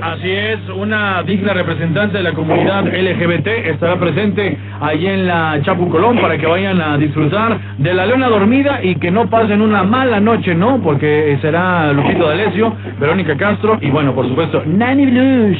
[0.00, 5.88] Así es, una digna representante de la comunidad LGBT estará presente allí en la Chapu
[5.88, 9.82] Colón para que vayan a disfrutar de la leona dormida y que no pasen una
[9.82, 10.80] mala noche, ¿no?
[10.82, 15.58] Porque será Lupito D'Alessio, Verónica Castro y bueno, por supuesto, Nani Blues.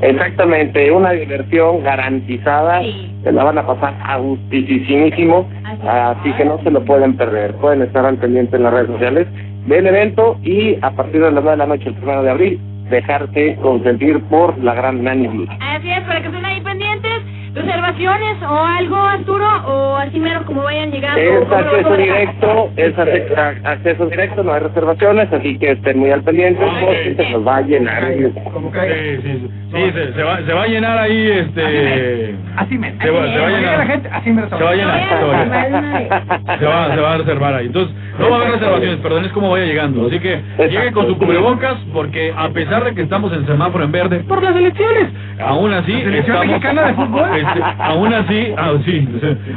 [0.00, 2.82] Exactamente, una diversión garantizada,
[3.22, 5.48] se la van a pasar a gustísimo,
[5.86, 9.28] así que no se lo pueden perder, pueden estar al pendiente en las redes sociales
[9.66, 12.60] del evento y a partir de las 9 de la noche el primero de abril
[12.90, 15.46] dejarse consentir por la gran Nani.
[15.60, 17.23] Así es, para que estén ahí pendientes,
[17.54, 21.20] reservaciones o algo, Arturo, o así mero como vayan llegando.
[21.20, 25.98] Es ¿cómo lo acceso directo, es a- acceso directo, no hay reservaciones, así que estén
[25.98, 28.04] muy al pendiente porque se nos va a llenar.
[28.06, 32.34] Sí, sí, sí, Sí, se, se va, se va a llenar ahí, este...
[32.56, 32.92] Así me.
[33.00, 33.78] Se va, se va a llenar.
[33.78, 36.58] la gente, así me Se va a llenar, se va a llenar.
[36.60, 37.66] Se va, a reservar ahí.
[37.66, 40.06] Entonces, no va a haber reservaciones, perdón, es como vaya llegando.
[40.06, 43.90] Así que llegue con su cubrebocas, porque a pesar de que estamos en semáforo en
[43.90, 45.08] verde, por las elecciones,
[45.44, 46.46] aún así selección estamos...
[46.46, 47.28] mexicana de fútbol?
[47.46, 49.08] Este, aún así, ah, sí.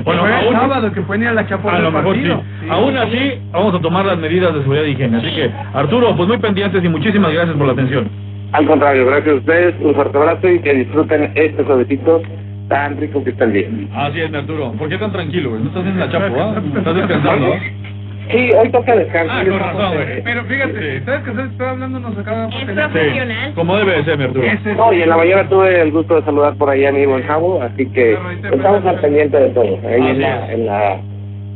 [0.04, 2.22] Bueno, Fue el aún, sábado que pueden ir a la chapa a lo mejor sí.
[2.22, 2.44] partido.
[2.70, 5.18] Aún así, vamos a tomar las medidas de seguridad y higiene.
[5.18, 8.10] Así que, Arturo, pues muy pendientes y muchísimas gracias por la atención.
[8.54, 12.22] Al contrario, gracias a ustedes, un fuerte abrazo y que disfruten este suavecito
[12.70, 13.90] tan rico que están bien.
[13.94, 14.72] Así es, Arturo.
[14.74, 15.62] ¿Por qué tan tranquilo, güey?
[15.64, 16.62] No estás en la chapo, ¿ah?
[16.78, 17.60] Estás descansando, ¿ah?
[18.30, 19.34] Sí, hoy toca descanso.
[19.34, 20.24] Ah, con razón, güey.
[20.24, 22.00] Pero fíjate, ¿sabes que se está hablando?
[22.00, 23.54] Nos acaba de profesional.
[23.56, 24.48] Como debe de ser, mi Arturo.
[24.76, 27.24] No, y en la mañana tuve el gusto de saludar por ahí a mi buen
[27.24, 28.18] Javo, así que
[28.52, 29.80] estamos al pendiente de todo.
[29.88, 31.00] Ahí en la, en la,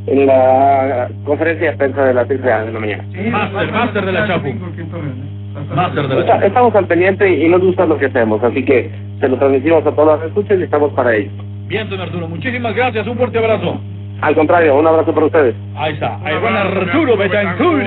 [0.07, 3.03] en la conferencia de prensa de la tercera de la mañana.
[3.31, 4.49] Master, master de la chapo.
[5.75, 6.45] Master de la.
[6.45, 9.91] Estamos al pendiente y nos gusta lo que hacemos, así que se lo transmitimos a
[9.91, 11.31] todas las escuchas y estamos para ello.
[11.67, 12.27] Bien, don Arturo.
[12.27, 13.05] Muchísimas gracias.
[13.07, 13.79] Un fuerte abrazo.
[14.21, 15.55] Al contrario, un abrazo para ustedes.
[15.75, 16.19] Ahí está.
[16.23, 17.81] Ahí va Arturo Betancourt.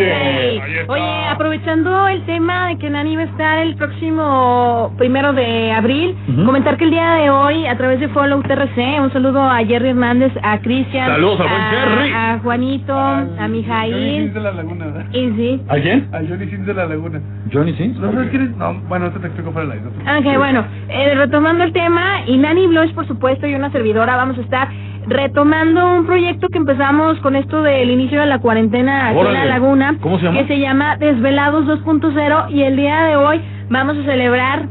[0.88, 6.16] Oye, aprovechando el tema de que Nani va a estar el próximo primero de abril,
[6.28, 6.44] Ujú.
[6.44, 9.90] comentar que el día de hoy, a través de Follow TRC, un saludo a Jerry
[9.90, 12.12] Hernández, a Cristian, Saludos al buen Jerry.
[12.12, 14.84] a Juanito, a Johnny Mijail, Sins de la Laguna.
[14.86, 15.04] ¿verdad?
[15.12, 15.62] y sí.
[15.68, 16.08] ¿A quién?
[16.12, 17.20] A Johnny Sins de la Laguna.
[17.52, 17.96] Johnny Sins.
[17.98, 18.56] ¿No sabes quién es?
[18.56, 19.84] No, bueno, te explico del aire.
[20.18, 24.36] Ok, bueno, eh, retomando el tema, y Nani Blush, por supuesto, y una servidora, vamos
[24.38, 24.68] a estar
[25.06, 29.44] retomando un proyecto que empezamos con esto del inicio de la cuarentena aquí en la
[29.44, 30.38] laguna, ¿Cómo se llama?
[30.40, 34.66] que se llama Desvelados 2.0, y el día de hoy vamos a celebrar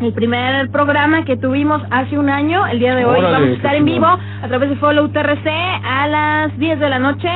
[0.00, 3.52] el primer programa que tuvimos hace un año, el día de hoy Órale, vamos a
[3.52, 7.28] estar en vivo a través de Follow TRC a las 10 de la noche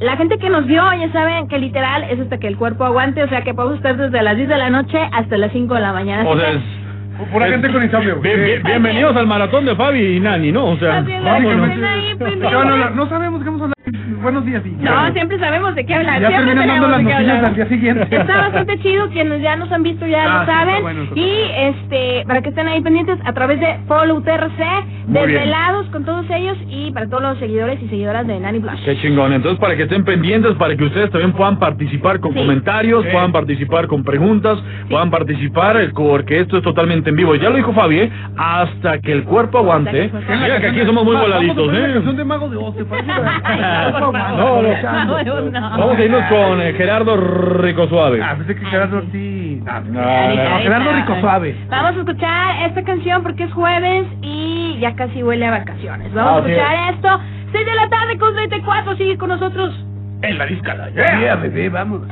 [0.00, 3.20] la gente que nos vio, ya saben que literal es hasta que el cuerpo aguante,
[3.24, 5.80] o sea que podemos estar desde las 10 de la noche hasta las 5 de
[5.80, 6.22] la mañana.
[6.24, 6.62] O Así sea, que- es-
[7.32, 8.20] Pura es- gente con insomnio.
[8.20, 10.66] Bien- bien- bienvenidos al maratón de Fabi y Nani, ¿no?
[10.70, 11.68] O sea, Así es, vámonos.
[11.68, 12.52] estén ahí, ¿Qué pendientes.
[12.54, 12.94] van a hablar?
[12.94, 13.76] No sabemos qué vamos a hablar.
[14.22, 14.62] Buenos días.
[14.66, 14.90] y ya.
[15.08, 16.20] No, siempre sabemos de qué hablar.
[16.20, 17.44] Ya siempre terminan dando tenemos las de qué noticias hablar.
[17.50, 18.16] al día siguiente.
[18.16, 20.82] Está bastante chido, quienes ya nos han visto ya Ah, lo sí, saben.
[20.82, 24.62] bueno y este, para que estén ahí pendientes a través de Follow TRC,
[25.08, 28.84] desvelados con todos ellos y para todos los seguidores y seguidoras de Nani Blush.
[28.84, 29.32] Qué chingón.
[29.32, 32.38] Entonces, para que estén pendientes, para que ustedes también puedan participar con Sí.
[32.40, 33.10] comentarios, Sí.
[33.12, 34.58] puedan participar con preguntas,
[34.90, 37.34] puedan participar, eh, porque esto es totalmente en vivo.
[37.36, 38.10] Ya lo dijo Fabi, ¿eh?
[38.36, 40.10] Hasta que el cuerpo aguante.
[40.28, 41.90] Mira que aquí somos muy voladitos, ¿eh?
[41.94, 42.74] canción de Mago de Oz,
[44.12, 44.36] ¿te parece?
[44.36, 44.62] No,
[45.50, 45.70] no.
[45.78, 48.20] Vamos a irnos con eh, Gerardo Rico Suave.
[48.22, 49.02] Ah, pensé que Gerardo.
[49.66, 50.58] Ah, No, no.
[50.60, 51.56] Gerardo Rico Suave.
[51.68, 56.12] Vamos a escuchar esta canción porque es jueves y ya casi huele a vacaciones.
[56.14, 57.20] Vamos Así a escuchar esto.
[57.52, 59.74] 6 de la tarde con 34, sigue con nosotros.
[60.22, 62.02] En la discada, Yeah, bebé, vamos.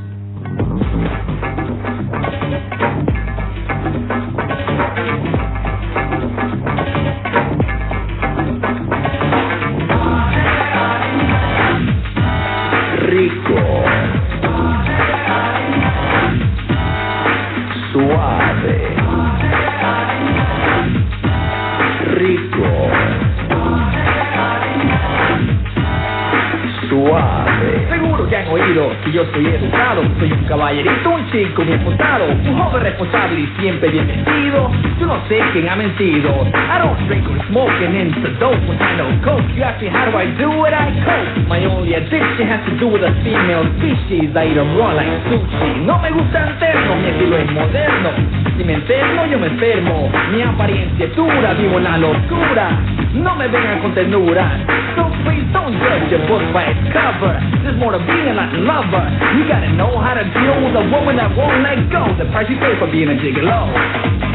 [28.51, 33.41] Oído que yo soy educado, soy un caballerito, un chico bien portado, un joven responsable
[33.41, 34.71] y siempre bien vestido.
[35.01, 36.31] Yo no sé quién ha mentido.
[36.55, 39.45] I don't drink or smoke and into dope when I know coke.
[39.57, 41.49] You ask me how do I do it, I cope.
[41.49, 44.35] My only addiction has to do with a female species.
[44.35, 45.85] I eat them raw like sushi.
[45.85, 48.46] No me gusta el terno, mi estilo es moderno.
[48.57, 50.11] Si me enfermo, yo me enfermo.
[50.33, 52.71] Mi apariencia es dura, vivo en la locura.
[53.15, 54.51] No me vengan con ternura.
[54.97, 57.39] So please don't judge a book by its cover.
[57.63, 59.05] There's more to being a lover.
[59.37, 62.07] You gotta know how to deal with a woman that won't let go.
[62.17, 64.27] The price you pay for being a gigolo.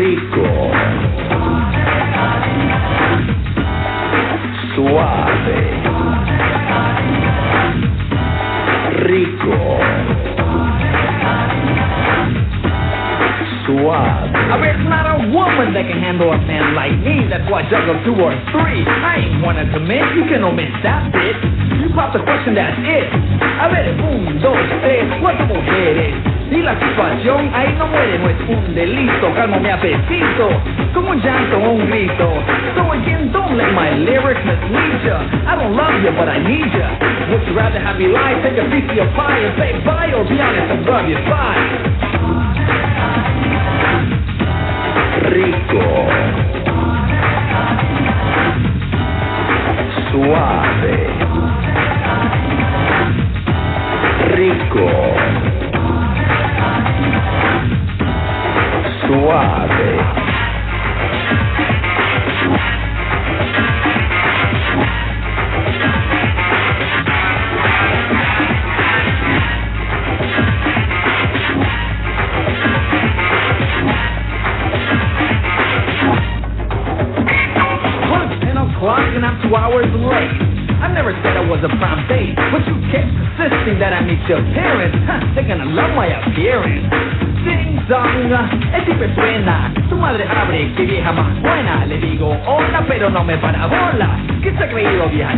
[0.00, 0.70] rico,
[4.74, 5.82] suave,
[9.02, 10.19] rico,
[13.78, 17.30] I bet it's not a woman that can handle a man like me.
[17.30, 18.82] That's why I juggle two or three.
[18.82, 20.02] I ain't one to commit.
[20.18, 21.38] You can omit that bit.
[21.78, 23.06] You pop the question, that's it.
[23.62, 26.14] A ver, un, dos, tres, cuatro mujeres.
[26.50, 29.32] Y la situación ahí no muere, no es un delito.
[29.34, 30.50] Calmo mi apetito,
[30.92, 32.26] como un llanto o un grito.
[32.74, 35.22] So again, don't let my lyrics mislead ya.
[35.46, 36.90] I don't love you, but I need ya.
[37.30, 40.10] Would you rather have me lie, take a piece of your pie and say bye,
[40.12, 42.09] or be honest and rub your spine?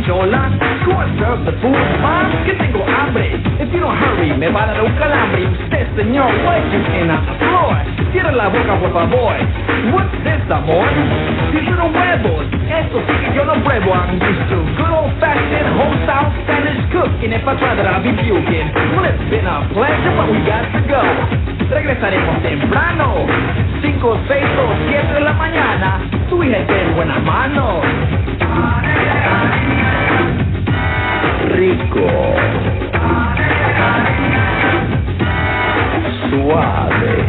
[0.06, 0.50] Chola?
[0.84, 3.40] Go and serve the food, ma, que tengo hambre.
[3.58, 5.46] If you don't hurry, me va a dar un calambre.
[5.46, 7.76] Usted, señor, why you the floor?
[8.12, 9.34] Cierra la boca, por favor.
[9.92, 10.86] What's this, amor?
[11.52, 12.46] Little huevos.
[12.68, 13.92] Esto sí que yo no pruebo.
[13.94, 17.32] I'm used to good old fashioned home style Spanish cooking.
[17.32, 18.68] If I try that, I'll be puking.
[18.92, 21.02] Well, it's been a pleasure, but we got to go.
[21.72, 23.26] Regresaremos temprano.
[23.80, 26.00] 5, 6 o 7 de la mañana.
[26.28, 28.91] Tu hija está en buenas manos.
[31.54, 32.06] Rico,
[36.28, 37.24] suave,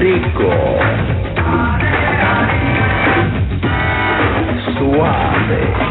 [0.00, 0.50] rico,
[4.76, 5.87] suave.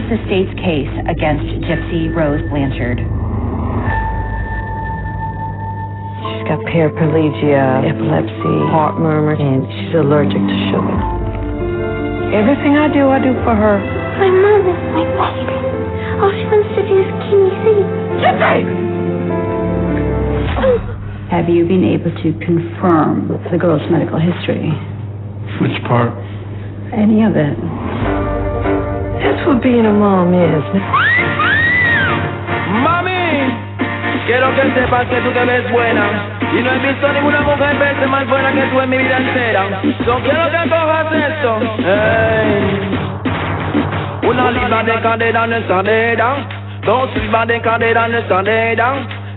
[0.00, 2.96] Is the state's case against Gypsy Rose Blanchard.
[6.24, 10.96] She's got paraplegia, epilepsy, heart murmur, and she's allergic to sugar.
[12.32, 13.76] Everything I do, I do for her.
[14.16, 15.58] My mom is my baby.
[16.20, 17.84] All she wants to do is keep me safe.
[18.24, 18.64] Gypsy!
[21.28, 24.72] Have you been able to confirm the girl's medical history?
[25.60, 26.16] Which part?
[26.92, 28.09] Any of it?
[29.30, 30.66] That's what being a mom is.
[32.82, 33.46] Mami,
[34.26, 36.02] quiero que sepas que tú te ves buena.
[36.50, 39.68] Y no he visto ninguna mujer verse más buena que tú en mi vida entera.
[40.04, 41.60] So quiero que cojas esto.
[41.78, 42.88] Ey.
[44.28, 46.34] Una libra de cadera en escalera.
[46.84, 48.94] Dos libras de cadera en escalera.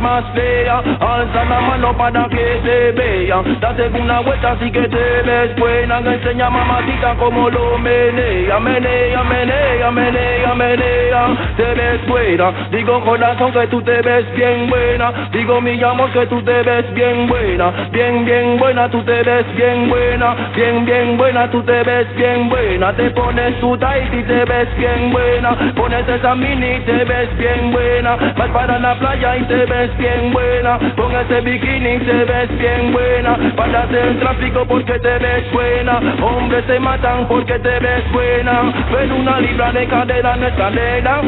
[0.00, 0.78] más fea.
[1.00, 3.60] Alza la mano para que te vean.
[3.60, 5.98] Date una vuelta así que te ves buena.
[5.98, 8.58] Enseña mamacita como lo menea.
[8.60, 11.26] Menea, menea, menea, menea.
[11.56, 12.52] Te ves buena.
[12.70, 15.12] Digo corazón que tú te ves bien buena.
[15.32, 17.72] Digo mi amor que tú te ves bien buena.
[17.90, 20.36] Bien, bien buena, tú te ves bien buena.
[20.54, 22.92] Bien, bien buena, tú te ves bien buena.
[22.92, 25.56] Te pones tu tight y te ves bien buena.
[25.74, 28.16] Pones esa mini y te ves bien buena.
[28.36, 29.64] Vas para la playa y te
[29.98, 30.78] bien buena.
[30.96, 33.36] Con ese bikini te ves bien buena.
[33.56, 36.00] Paras el tráfico porque te ves buena.
[36.22, 38.72] Hombres se matan porque te ves buena.
[38.92, 41.20] Ven una libra de cadera en escalera.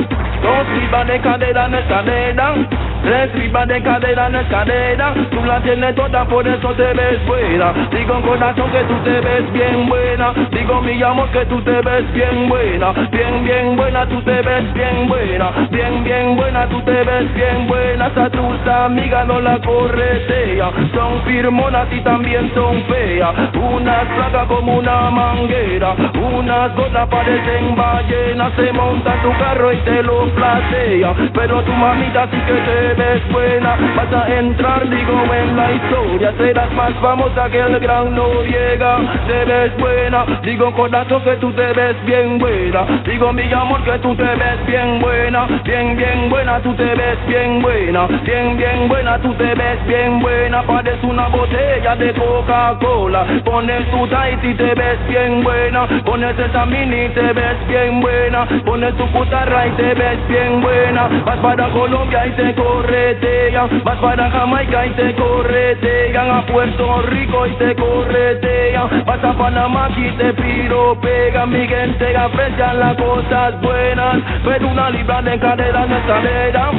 [0.42, 2.54] Dos libras de cadera en escalera.
[3.02, 5.14] Tres libras de cadera en escalera.
[5.30, 7.72] Tú la tienes toda, por eso te ves buena.
[7.90, 10.34] Digo corazón que tú te ves bien buena.
[10.50, 12.92] Digo mi amor que tú te ves bien buena.
[13.10, 15.50] Bien, bien buena, tú te ves bien buena.
[15.70, 18.06] Bien, bien buena, tú te ves bien buena.
[18.06, 20.70] Hasta tus amigas no la corretea.
[20.94, 23.34] Son firmonas y también son feas.
[23.54, 25.94] Unas placas como una manguera.
[26.14, 28.52] Unas gotas parecen ballenas.
[28.56, 31.14] Se monta tu carro y te lo platea.
[31.34, 33.76] Pero tu mamita sí que te ves buena.
[33.96, 36.32] Vas a entrar, digo, en la historia.
[36.38, 38.98] Serás más famosa que el gran Noriega.
[39.26, 40.24] Te ves buena.
[40.42, 42.86] Digo, corazón que tú te ves bien buena.
[43.04, 45.46] Digo, mi amor que tú te ves bien buena.
[45.64, 48.08] Bien, bien buena, tú te ves bien buena.
[48.56, 50.62] Bien buena, tú te ves bien buena.
[50.62, 53.26] Pareces una botella de Coca-Cola.
[53.44, 55.86] Pones tu tight y te ves bien buena.
[56.04, 58.46] Pones esa mini y te ves bien buena.
[58.64, 61.08] Pones tu putarra y te ves bien buena.
[61.24, 63.82] Vas para Colombia y te corretean.
[63.84, 66.30] Vas para Jamaica y te corretean.
[66.30, 69.04] A Puerto Rico y te corretean.
[69.04, 71.50] Vas a Panamá y te piropean.
[71.50, 74.18] Mi gente aprecian las cosas buenas.
[74.44, 76.70] Pero una libra de cadera en escalera.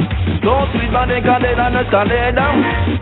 [0.42, 2.46] Dos libras de cadera en escalera.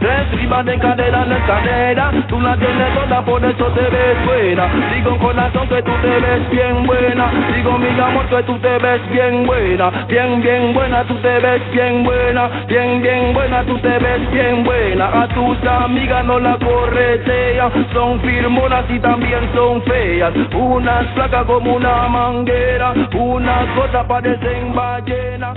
[0.00, 2.12] Tres libras de cadera en escalera.
[2.28, 4.68] Tú la tienes toda, por eso te ves buena.
[4.94, 7.30] Digo corazón que tú te ves bien buena.
[7.54, 9.90] Digo mi amor que tú te ves bien buena.
[10.08, 12.48] Bien, bien buena, tú te ves bien buena.
[12.66, 15.22] Bien, bien buena, tú te ves bien buena.
[15.22, 17.70] A tus amigas no la corretea.
[17.92, 20.32] Son firmonas y también son feas.
[20.54, 22.92] Unas placas como una manguera.
[23.14, 25.56] Unas gotas parecen ballenas.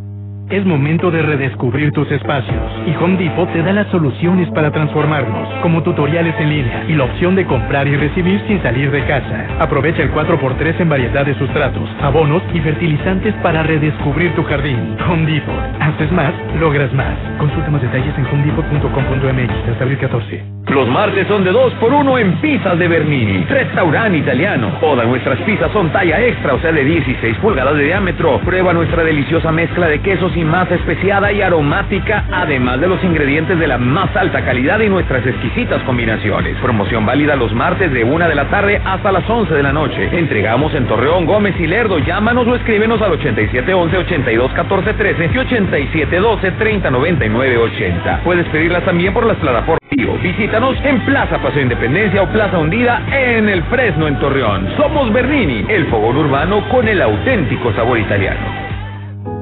[0.51, 5.47] Es momento de redescubrir tus espacios y Home Depot te da las soluciones para transformarlos,
[5.61, 9.47] como tutoriales en línea y la opción de comprar y recibir sin salir de casa.
[9.59, 14.97] Aprovecha el 4x3 en variedad de sustratos, abonos y fertilizantes para redescubrir tu jardín.
[15.09, 15.55] Home Depot.
[15.79, 17.15] Haces más, logras más.
[17.37, 20.43] Consulta más detalles en homedepot.com.mx hasta abril 14.
[20.67, 23.45] Los martes son de 2 por 1 en pizzas de Bernini.
[23.45, 24.77] Restaurante italiano.
[24.79, 28.39] Todas nuestras pizzas son talla extra, o sea de 16 pulgadas de diámetro.
[28.39, 33.59] Prueba nuestra deliciosa mezcla de quesos y masa especiada y aromática, además de los ingredientes
[33.59, 36.57] de la más alta calidad y nuestras exquisitas combinaciones.
[36.57, 40.09] Promoción válida los martes de 1 de la tarde hasta las 11 de la noche.
[40.11, 41.99] Entregamos en Torreón, Gómez y Lerdo.
[41.99, 48.23] Llámanos o escríbenos al 8711-821413 y 8712-309980.
[48.23, 49.79] Puedes pedirlas también por las plataformas.
[50.21, 54.69] Visítanos en Plaza Paseo Independencia o Plaza Hundida en el Fresno en Torreón.
[54.77, 58.60] Somos Bernini, el fogón urbano con el auténtico sabor italiano.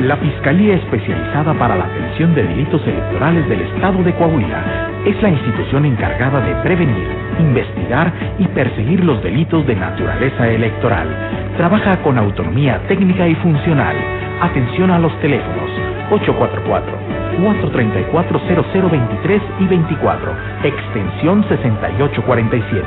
[0.00, 5.30] La Fiscalía Especializada para la Atención de Delitos Electorales del Estado de Coahuila es la
[5.30, 7.08] institución encargada de prevenir,
[7.40, 11.08] investigar y perseguir los delitos de naturaleza electoral.
[11.56, 13.96] Trabaja con autonomía técnica y funcional.
[14.40, 15.68] Atención a los teléfonos
[16.12, 20.32] 844 434-0023 y 24,
[20.62, 22.86] extensión 6847.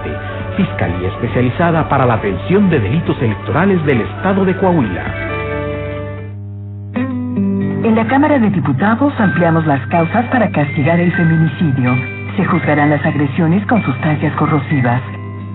[0.56, 5.41] Fiscalía especializada para la atención de delitos electorales del Estado de Coahuila.
[7.84, 11.96] En la Cámara de Diputados ampliamos las causas para castigar el feminicidio.
[12.38, 15.02] Se juzgarán las agresiones con sustancias corrosivas.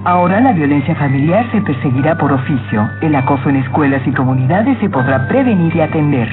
[0.05, 2.91] Ahora la violencia familiar se perseguirá por oficio.
[3.01, 6.29] El acoso en escuelas y comunidades se podrá prevenir y atender.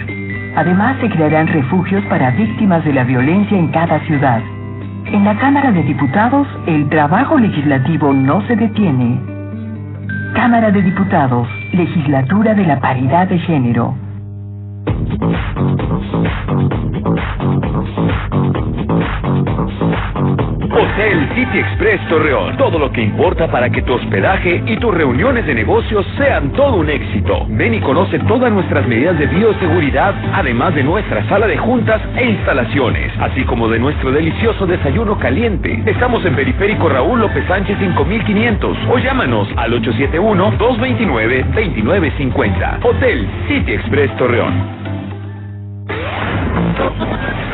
[0.56, 4.41] Además, se crearán refugios para víctimas de la violencia en cada ciudad.
[5.06, 9.20] En la Cámara de Diputados, el trabajo legislativo no se detiene.
[10.34, 14.03] Cámara de Diputados, Legislatura de la Paridad de Género.
[20.94, 22.56] Hotel City Express Torreón.
[22.58, 26.78] Todo lo que importa para que tu hospedaje y tus reuniones de negocios sean todo
[26.78, 27.46] un éxito.
[27.50, 32.26] Ven y conoce todas nuestras medidas de bioseguridad, además de nuestra sala de juntas e
[32.26, 35.84] instalaciones, así como de nuestro delicioso desayuno caliente.
[35.86, 42.80] Estamos en Periférico Raúl López Sánchez 5500 o llámanos al 871-229-2950.
[42.84, 44.72] Hotel City Express Torreón.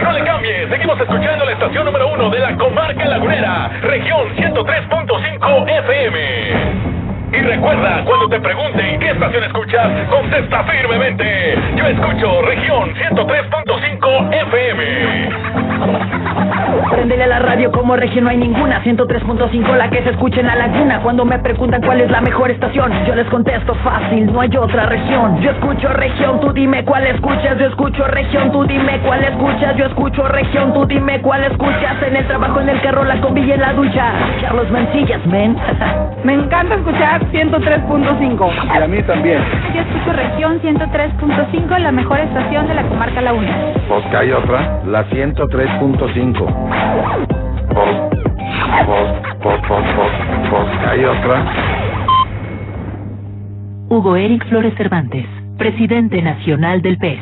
[0.03, 5.69] No le cambie, seguimos escuchando la estación número uno de la comarca lagunera, región 103.5
[5.69, 6.19] FM.
[7.31, 11.55] Y recuerda, cuando te pregunten qué estación escuchas, contesta firmemente.
[11.75, 15.68] Yo escucho región 103.5 FM.
[16.91, 18.83] Prendele a la radio como región no hay ninguna.
[18.83, 20.99] 103.5 la que se escucha en la laguna.
[21.01, 24.85] Cuando me preguntan cuál es la mejor estación Yo les contesto fácil, no hay otra
[24.85, 25.39] región.
[25.41, 27.57] Yo escucho región, tú dime cuál escuchas.
[27.57, 29.75] Yo escucho región, tú dime cuál escuchas.
[29.77, 31.95] Yo escucho región, tú dime cuál escuchas.
[32.05, 34.11] En el trabajo, en el carro, la combi y en la ducha.
[34.41, 35.55] Carlos Mancillas, men.
[36.23, 39.41] Me encanta escuchar 103.5 Y a mí también.
[39.73, 43.55] Yo escucho región 103.5 La mejor estación de la comarca Laguna.
[43.87, 45.03] Pues que hay otra, la
[45.77, 47.69] 103.5
[50.87, 51.45] hay otra.
[53.89, 55.25] Hugo Eric Flores Cervantes,
[55.57, 57.19] presidente nacional del PES.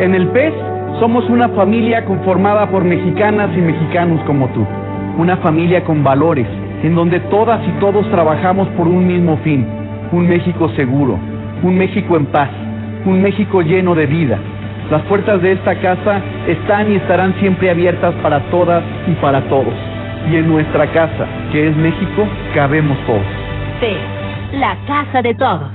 [0.00, 0.54] En el PES
[1.00, 4.64] somos una familia conformada por mexicanas y mexicanos como tú.
[5.18, 6.46] Una familia con valores,
[6.82, 9.66] en donde todas y todos trabajamos por un mismo fin.
[10.12, 11.18] Un México seguro,
[11.62, 12.50] un México en paz,
[13.04, 14.38] un México lleno de vida,
[14.90, 19.74] las puertas de esta casa están y estarán siempre abiertas para todas y para todos.
[20.30, 23.22] Y en nuestra casa, que es México, cabemos todos.
[23.80, 23.96] Sí,
[24.58, 25.70] la casa de todos.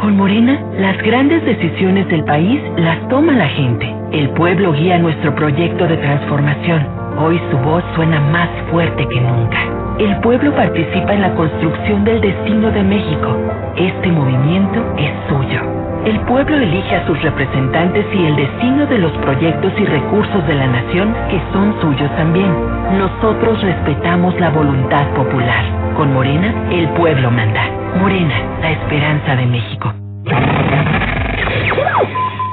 [0.00, 3.94] Con Morena, las grandes decisiones del país las toma la gente.
[4.12, 6.86] El pueblo guía nuestro proyecto de transformación.
[7.18, 9.58] Hoy su voz suena más fuerte que nunca.
[9.98, 13.36] El pueblo participa en la construcción del destino de México.
[13.76, 15.91] Este movimiento es suyo.
[16.04, 20.54] El pueblo elige a sus representantes y el destino de los proyectos y recursos de
[20.56, 22.52] la nación que son suyos también.
[22.98, 25.64] Nosotros respetamos la voluntad popular.
[25.96, 27.70] Con Morena, el pueblo manda.
[28.00, 29.94] Morena, la esperanza de México.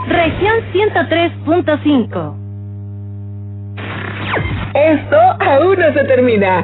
[0.07, 2.35] Región 103.5
[4.75, 6.63] Esto aún no se termina.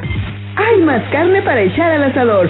[0.54, 2.48] Hay más carne para echar al asador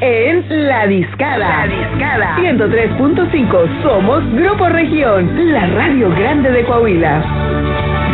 [0.00, 1.66] en La Discada.
[1.66, 2.36] La Discada.
[2.36, 3.82] 103.5.
[3.82, 8.07] Somos Grupo Región, la radio grande de Coahuila.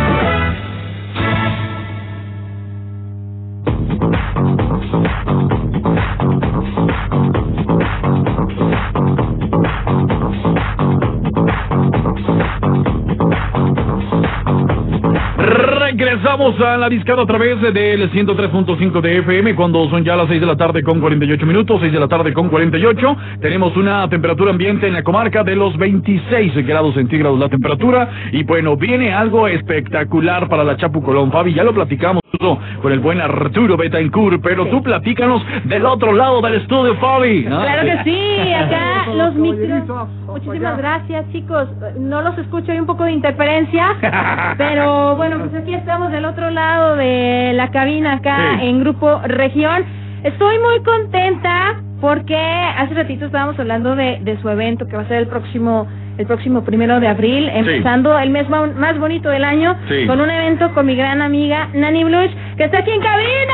[16.15, 20.39] Regresamos a la discada a través del 103.5 de FM cuando son ya las 6
[20.39, 23.17] de la tarde con 48 minutos, 6 de la tarde con 48.
[23.41, 28.43] Tenemos una temperatura ambiente en la comarca de los 26 grados centígrados la temperatura y
[28.43, 31.33] bueno, viene algo espectacular para la Chapu Colón.
[31.33, 36.41] Fabi, ya lo platicamos con el buen Arturo Betancourt, pero tú platícanos del otro lado
[36.41, 37.43] del estudio, Fabi.
[37.43, 37.61] ¿no?
[37.61, 40.07] Claro que sí, acá los micros.
[40.27, 41.69] Muchísimas gracias, chicos.
[41.97, 43.95] No los escucho, hay un poco de interferencia,
[44.57, 48.67] pero bueno, pues aquí estamos del otro lado de la cabina acá Sí.
[48.67, 49.83] en Grupo Región.
[50.23, 55.07] Estoy muy contenta porque hace ratito estábamos hablando de, de su evento que va a
[55.07, 55.87] ser el próximo
[56.17, 60.07] el próximo primero de abril, empezando el mes más bonito del año Sí.
[60.07, 63.53] con un evento con mi gran amiga Nani Blush que está aquí en cabina.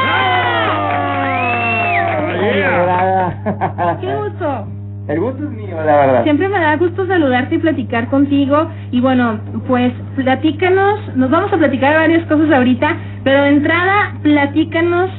[4.00, 4.68] ¡Qué gusto!
[5.08, 6.24] El gusto es mío, la verdad.
[6.24, 8.68] Siempre me da gusto saludarte y platicar contigo.
[8.92, 15.10] Y bueno, pues platícanos, nos vamos a platicar varias cosas ahorita, pero de entrada, platícanos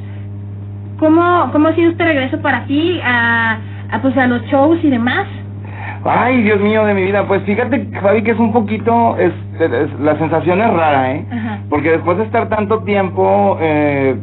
[0.98, 3.58] cómo, cómo ha sido este regreso para ti a,
[3.90, 5.26] a, pues, a los shows y demás.
[6.04, 7.26] Ay, Dios mío de mi vida.
[7.26, 9.16] Pues fíjate, Fabi, que es un poquito.
[9.18, 11.26] Es, es- la sensación es rara, ¿eh?
[11.30, 11.58] Ajá.
[11.68, 14.16] Porque después de estar tanto tiempo, eh,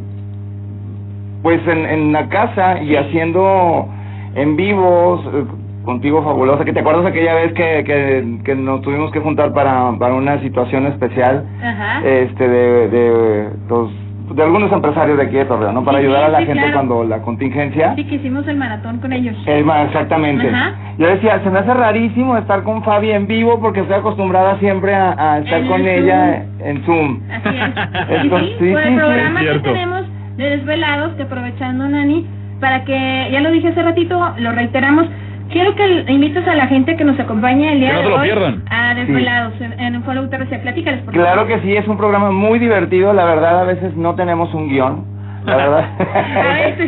[1.42, 3.88] pues en, en la casa y haciendo
[4.34, 5.44] en vivos, eh,
[5.84, 9.92] contigo fabulosa, que te acuerdas aquella vez que, que, que nos tuvimos que juntar para,
[9.98, 12.06] para una situación especial, Ajá.
[12.06, 13.90] este, de, de, los-
[14.34, 15.82] de algunos empresarios de aquí de Torreón, ¿no?
[15.84, 16.74] Para Sí, ayudar sí, a la sí, gente claro.
[16.76, 17.94] cuando la contingencia.
[17.96, 19.34] Sí, que hicimos el maratón con ellos.
[19.64, 20.48] Ma- exactamente.
[20.48, 20.74] Ajá.
[20.98, 24.94] Yo decía, se me hace rarísimo estar con Fabi en vivo porque estoy acostumbrada siempre
[24.94, 27.20] a, a estar En con el ella en Zoom.
[27.28, 28.20] Así es.
[28.22, 28.98] Entonces, sí, sí, por sí, el sí.
[29.00, 30.02] programa Es que tenemos
[30.36, 32.26] de Desvelados, que aprovechando, Nani,
[32.60, 35.06] para que, ya lo dije hace ratito, lo reiteramos,
[35.50, 38.10] quiero que invites a la gente que nos acompaña el día Que no de se
[38.10, 38.64] lo hoy pierdan.
[38.70, 40.60] a Desvelados en, en Follow TRC.
[40.62, 41.48] Platícales, por Claro favor.
[41.48, 43.12] que sí, es un programa muy divertido.
[43.12, 45.04] La verdad, a veces no tenemos un guion.
[45.46, 45.84] La verdad.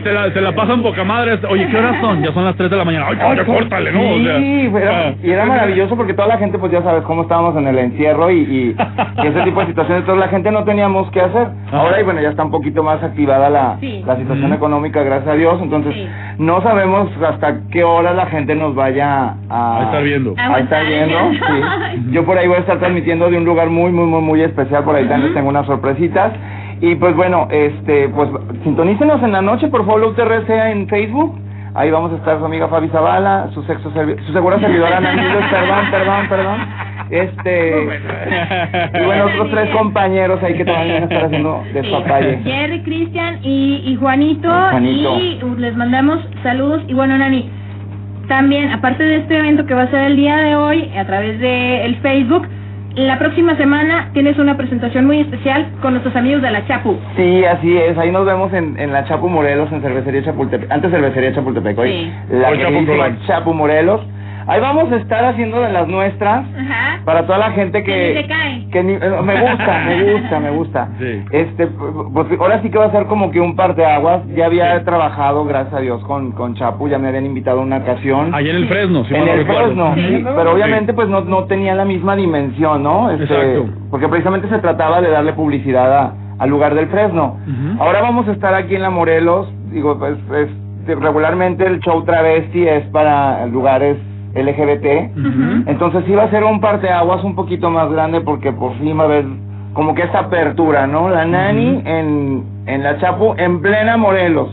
[0.03, 1.39] Se la, se la pasan poca madre.
[1.49, 2.23] Oye, ¿qué horas son?
[2.23, 3.07] Ya son las 3 de la mañana.
[3.09, 4.01] Ay, ya córtale, ¿no?
[4.01, 5.13] O sea, Sí, pero- ah.
[5.23, 8.31] y era maravilloso porque toda la gente, pues ya sabes cómo estábamos en el encierro
[8.31, 8.77] y, y,
[9.23, 11.49] y ese tipo de situaciones, toda la gente no teníamos qué hacer.
[11.73, 14.03] Ahora, y bueno, ya está un poquito más activada la, Sí.
[14.07, 16.07] la situación económica, gracias a Dios, entonces Sí.
[16.39, 20.35] no sabemos hasta qué hora la gente nos vaya a, A estar viendo.
[20.37, 22.03] A estar viendo, sí.
[22.11, 24.85] Yo por ahí voy a estar transmitiendo de un lugar muy, muy, muy, muy especial,
[24.85, 26.33] por ahí también tengo unas sorpresitas.
[26.83, 28.29] Y pues bueno, este, pues
[28.65, 31.39] sintonícenos en la noche por Follow TRC en Facebook.
[31.75, 34.99] Ahí vamos a estar su amiga Fabi Zavala, su sexo servi- su segura servidora
[35.51, 36.59] perdón, perdón, perdón.
[37.09, 37.89] Este
[39.01, 42.39] y bueno, otros tres compañeros ahí que también van a estar haciendo despapalle.
[42.45, 45.19] Jerry, Cristian y, y Juanito, Juanito.
[45.19, 47.49] y uh, les mandamos saludos y bueno Nani
[48.29, 51.39] también aparte de este evento que va a ser el día de hoy a través
[51.41, 52.47] de el Facebook
[52.97, 57.45] la próxima semana tienes una presentación muy especial con nuestros amigos de la Chapu Sí,
[57.45, 57.97] así es.
[57.99, 60.71] Ahí nos vemos en, en la Chapu Morelos, en Cervecería Chapultepec.
[60.71, 62.13] Antes Cervecería Chapultepec, hoy Sí.
[62.37, 63.27] la Hoy Chapu.
[63.27, 64.01] Chapu Morelos.
[64.47, 67.01] Ahí vamos a estar haciendo de las nuestras Ajá.
[67.05, 68.23] para toda la gente Que ni que...
[68.23, 68.69] se cae.
[68.71, 70.89] que ni- eh, me gusta, me gusta, me gusta.
[71.33, 74.23] Este, pues ahora sí que va a ser como que un parteaguas.
[74.35, 77.79] Ya había trabajado, gracias a Dios, con, con Chapu, ya me habían invitado a una
[77.79, 78.35] ocasión.
[78.35, 79.65] Allá en el Fresno, si en el recuerdo.
[79.65, 80.07] Fresno, Sí.
[80.17, 83.11] sí, pero obviamente pues no, no tenía la misma dimensión, ¿no?
[83.11, 83.67] Este, Exacto.
[83.91, 87.39] Porque precisamente se trataba de darle publicidad a- al lugar del Fresno.
[87.79, 92.67] Ahora vamos a estar aquí en la Morelos, digo, pues es- regularmente el show travesti
[92.67, 93.97] es para lugares
[94.35, 98.99] LGBT, entonces sí va a ser un parteaguas un poquito más grande porque por fin
[98.99, 99.25] va a haber
[99.75, 101.09] como que esta apertura, ¿no?
[101.09, 104.51] La nani en, en la Chapu, en plena Morelos,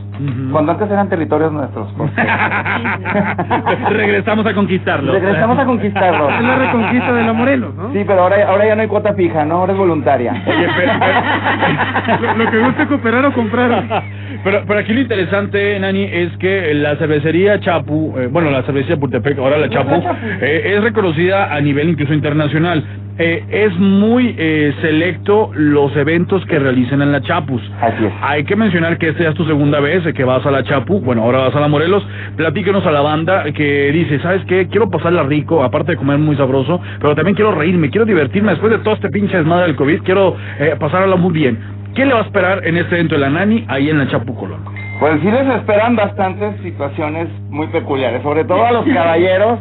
[0.51, 1.93] cuando antes eran territorios nuestros.
[3.89, 5.11] Regresamos a conquistarlo.
[5.11, 6.29] Regresamos a conquistarlo.
[6.29, 7.91] Es la reconquista de la Morelos, ¿no?
[7.91, 9.55] Sí, pero ahora, ahora ya no hay cuota fija, ¿no?
[9.55, 10.33] Ahora es voluntaria.
[12.21, 14.03] lo, lo que guste cooperar o comprar.
[14.43, 18.97] Pero, pero aquí lo interesante, Nani, es que la cervecería Chapu, eh, bueno, la cervecería
[18.97, 20.01] Pultepec, ahora la Chapu,
[20.41, 22.83] eh, es reconocida a nivel incluso internacional.
[23.21, 27.61] Eh, es muy eh, selecto los eventos que realizan en la Chapus.
[27.81, 28.13] Así es.
[28.21, 30.63] Hay que mencionar que esta ya es tu segunda vez eh, que vas a la
[30.63, 32.01] Chapu, bueno, ahora vas a la Morelos.
[32.37, 34.69] Platíquenos a la banda que dice, ¿sabes qué?
[34.69, 38.71] Quiero pasarla rico, aparte de comer muy sabroso, pero también quiero reírme, quiero divertirme después
[38.71, 41.78] de todo este pinche desmadre del COVID, quiero eh, pasarla muy bien.
[41.95, 44.35] ¿Qué le va a esperar en este evento de la Nani ahí en la Chapu
[44.35, 44.63] Colón?
[44.99, 49.59] Pues sí les esperan bastantes situaciones muy peculiares, sobre todo a los caballeros.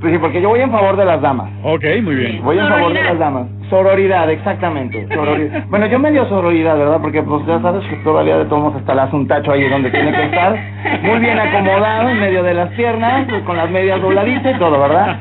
[0.00, 1.50] Pues sí, porque yo voy en favor de las damas.
[1.62, 2.42] Ok, muy bien.
[2.44, 3.46] Voy en favor de las damas.
[3.70, 5.06] Sororidad, exactamente.
[5.14, 5.64] Sororidad.
[5.68, 6.98] Bueno, yo medio sororidad, ¿verdad?
[7.00, 10.12] Porque pues ya sabes que todavía de todos hasta le un tacho ahí donde tiene
[10.12, 10.56] que estar.
[11.02, 14.80] Muy bien acomodado en medio de las piernas, pues, con las medias dobladitas y todo,
[14.80, 15.16] ¿verdad?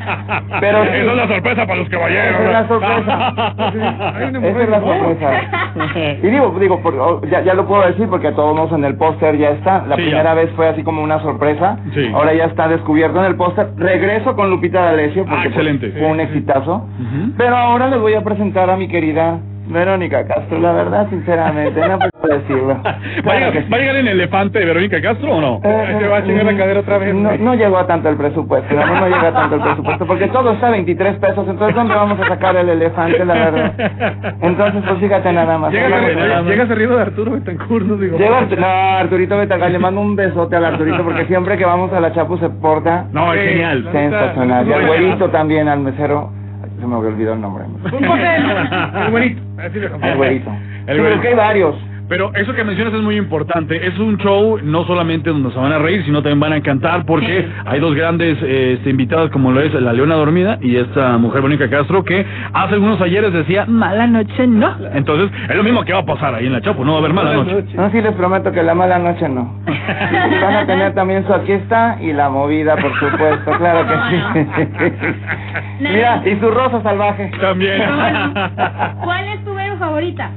[0.60, 1.90] Pero sí, Esa es la sorpresa para los
[2.30, 3.34] esa es la sorpresa.
[4.48, 5.32] Esa es la sorpresa.
[6.24, 8.96] Y digo, digo, por- oh, ya, ya lo puedo decir porque a todos en el
[8.96, 9.84] póster ya está.
[9.88, 10.34] La Sí, primera ya.
[10.34, 11.78] vez fue así como una sorpresa.
[11.94, 12.10] Sí.
[12.14, 13.68] Ahora ya está descubierto en el póster.
[13.78, 15.92] Regreso con Lupita D'Alessio porque Ah, pues, excelente.
[16.00, 16.88] fue un exitazo.
[17.38, 22.00] Pero ahora les voy a presentar a mi querida Verónica Castro, la verdad, sinceramente, no
[22.22, 22.80] puedo decirlo.
[22.84, 23.60] ¿Va a, Claro.
[23.72, 25.60] ¿Va a llegar en el elefante de Verónica Castro o no?
[25.64, 27.14] Eh, ¿Se va a chingar la cadera otra vez?
[27.14, 30.54] No, no llegó a tanto el presupuesto, no, no llega tanto el presupuesto, porque todo
[30.54, 34.36] está a 23 pesos, entonces ¿dónde vamos a sacar el elefante, la verdad?
[34.42, 35.74] Entonces, pues fíjate nada más.
[35.74, 36.70] Llega, Nada más.
[36.70, 38.18] de Arturo Betancourt, no digo.
[38.18, 42.00] Llega no, Arturito Betagal, le mando un besote al Arturito porque siempre que vamos a
[42.00, 43.88] la Chapu se porta No, es genial.
[43.92, 44.68] sensacional.
[44.68, 46.37] Y al güerito también, al mesero,
[46.80, 47.64] se me olvidó el nombre.
[49.06, 49.42] El güerito.
[49.58, 50.52] Así Al güerito.
[50.88, 51.22] El Sí, güerito.
[51.22, 51.76] que hay varios.
[52.10, 53.86] Pero eso que mencionas es muy importante.
[53.86, 57.06] Es un show no solamente donde se van a reír, sino también van a cantar
[57.06, 61.18] porque hay dos grandes eh, este, invitadas como lo es la Leona Dormida y esta
[61.18, 64.76] mujer Verónica Castro que hace algunos ayeres decía mala noche no.
[64.94, 67.00] Entonces es lo mismo que va a pasar ahí en la Chapo, no va a
[67.02, 67.74] haber mala noche.
[67.76, 69.54] No, sí les prometo que la mala noche no.
[69.66, 74.94] Van a tener también su aquí está y la movida, por supuesto, claro que sí.
[75.80, 77.32] Mira, y su rosa salvaje.
[77.40, 77.82] También.
[79.04, 80.32] ¿Cuál es tu Vero favorita?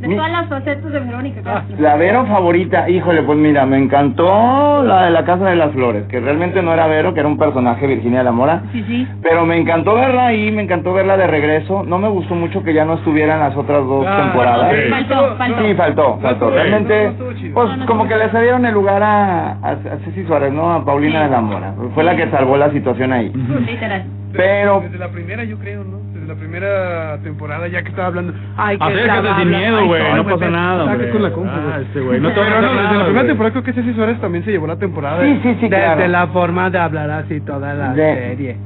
[0.00, 1.76] De Mi- todas las facetas de Verónica Castro.
[1.78, 6.04] La Vero favorita, híjole, pues mira, me encantó la de la Casa de las Flores,
[6.08, 8.62] que realmente no era Vero, que era un personaje Virginia de la Mora.
[8.72, 9.06] Sí, sí.
[9.22, 11.82] Pero me encantó verla ahí, me encantó verla de regreso.
[11.86, 14.72] No me gustó mucho que ya no estuvieran las otras dos Ah, temporadas.
[14.74, 14.90] sí.
[14.90, 15.62] Faltó, faltó.
[15.68, 16.50] Sí, faltó, faltó.
[16.50, 17.12] Realmente,
[17.52, 20.72] pues como que le cedieron el lugar a, a, a Ceci Suárez, ¿no?
[20.72, 21.74] A Paulina de la Mora.
[21.94, 23.30] Fue la que salvó la situación ahí.
[23.66, 24.04] Literal.
[24.32, 25.98] Pero Desde la primera, yo creo, ¿no?
[26.30, 28.32] La primera temporada, ya que estaba hablando.
[28.56, 31.10] Ay, que Acércate sin miedo, güey, no pasa nada, saque hombre.
[31.10, 33.64] con la compu, Ah, este güey, no te Pero no, desde la primera temporada creo
[33.64, 35.24] que Ceci Suárez también se llevó la temporada.
[35.24, 36.06] Sí, sí, sí, Desde claro.
[36.06, 38.56] la forma de hablar así toda la De- serie.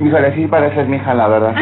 [0.00, 1.54] Híjole, sí pareces mi hija, la verdad.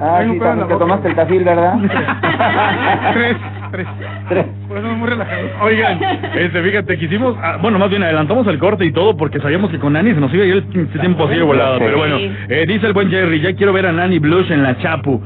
[0.00, 0.22] Ah,
[0.68, 1.74] te tomaste el tafil, ¿verdad?
[3.12, 3.36] tres,
[3.70, 3.86] tres.
[4.28, 4.46] Tres.
[4.74, 5.48] Por eso muy relajado.
[5.62, 6.00] Oigan,
[6.34, 9.78] este, fíjate, quisimos, ah, bueno, más bien adelantamos el corte y todo porque sabíamos que
[9.78, 11.78] con Nani se nos iba a ir el tiempo así de volado.
[11.78, 12.18] Pero bueno,
[12.48, 15.22] eh, dice el buen Jerry, ya quiero ver a Nani Blush en la Chapu.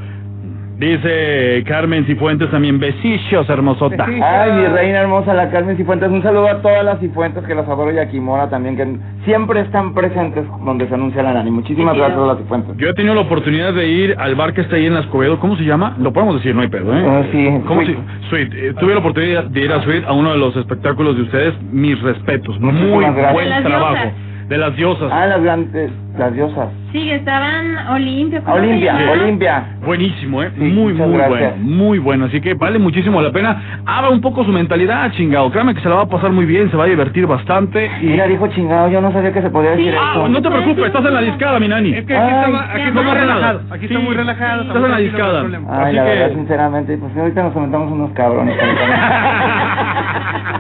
[0.79, 4.07] Dice Carmen Cifuentes también, besillos, hermosota.
[4.07, 6.09] Ay, mi reina hermosa, la Carmen Cifuentes.
[6.09, 8.87] Un saludo a todas las Cifuentes que las adoro y a Kimora también, que
[9.25, 11.51] siempre están presentes donde se anuncia la Nani.
[11.51, 12.77] Muchísimas Sí, gracias a las Cifuentes.
[12.77, 15.41] Yo he tenido la oportunidad de ir al bar que está ahí en la Escobedo,
[15.41, 15.97] ¿cómo se llama?
[15.99, 17.05] Lo podemos decir, no hay pedo, ¿eh?
[17.05, 17.83] Ah, sí, ¿Cómo
[18.31, 18.53] Sweet.
[18.55, 21.55] Eh, tuve la oportunidad de ir a Sweet a uno de los espectáculos de ustedes,
[21.73, 23.33] mis respetos, muy Muchísimas gracias.
[23.33, 24.11] buen las trabajo.
[24.49, 25.11] De las diosas.
[25.13, 26.69] Ah, las grandes, las diosas.
[26.91, 28.41] Sí, estaban Olimpia.
[28.41, 29.13] ¿cómo se Olimpia, llama?
[29.13, 29.65] Olimpia.
[29.85, 30.51] Buenísimo, ¿eh?
[30.57, 31.29] Sí, muy, muy gracias.
[31.29, 32.25] bueno, muy bueno.
[32.25, 33.61] Así que vale muchísimo la pena.
[33.85, 35.51] Abra un poco su mentalidad, chingado.
[35.51, 37.91] Créame que se la va a pasar muy bien, se va a divertir bastante.
[38.01, 38.07] Y...
[38.07, 40.29] Mira, dijo chingado, yo no sabía que se podía decir Ah, eso.
[40.31, 41.93] no te preocupes, estás en la discada, mi nani.
[41.93, 43.61] Es que aquí Ay, estaba, aquí está muy no relajado.
[43.71, 44.63] Aquí está Sí, muy relajado.
[44.63, 45.41] estás en la discada.
[45.43, 48.57] Ay, Así la que- verdad, sinceramente, pues ahorita nos comentamos unos cabrones.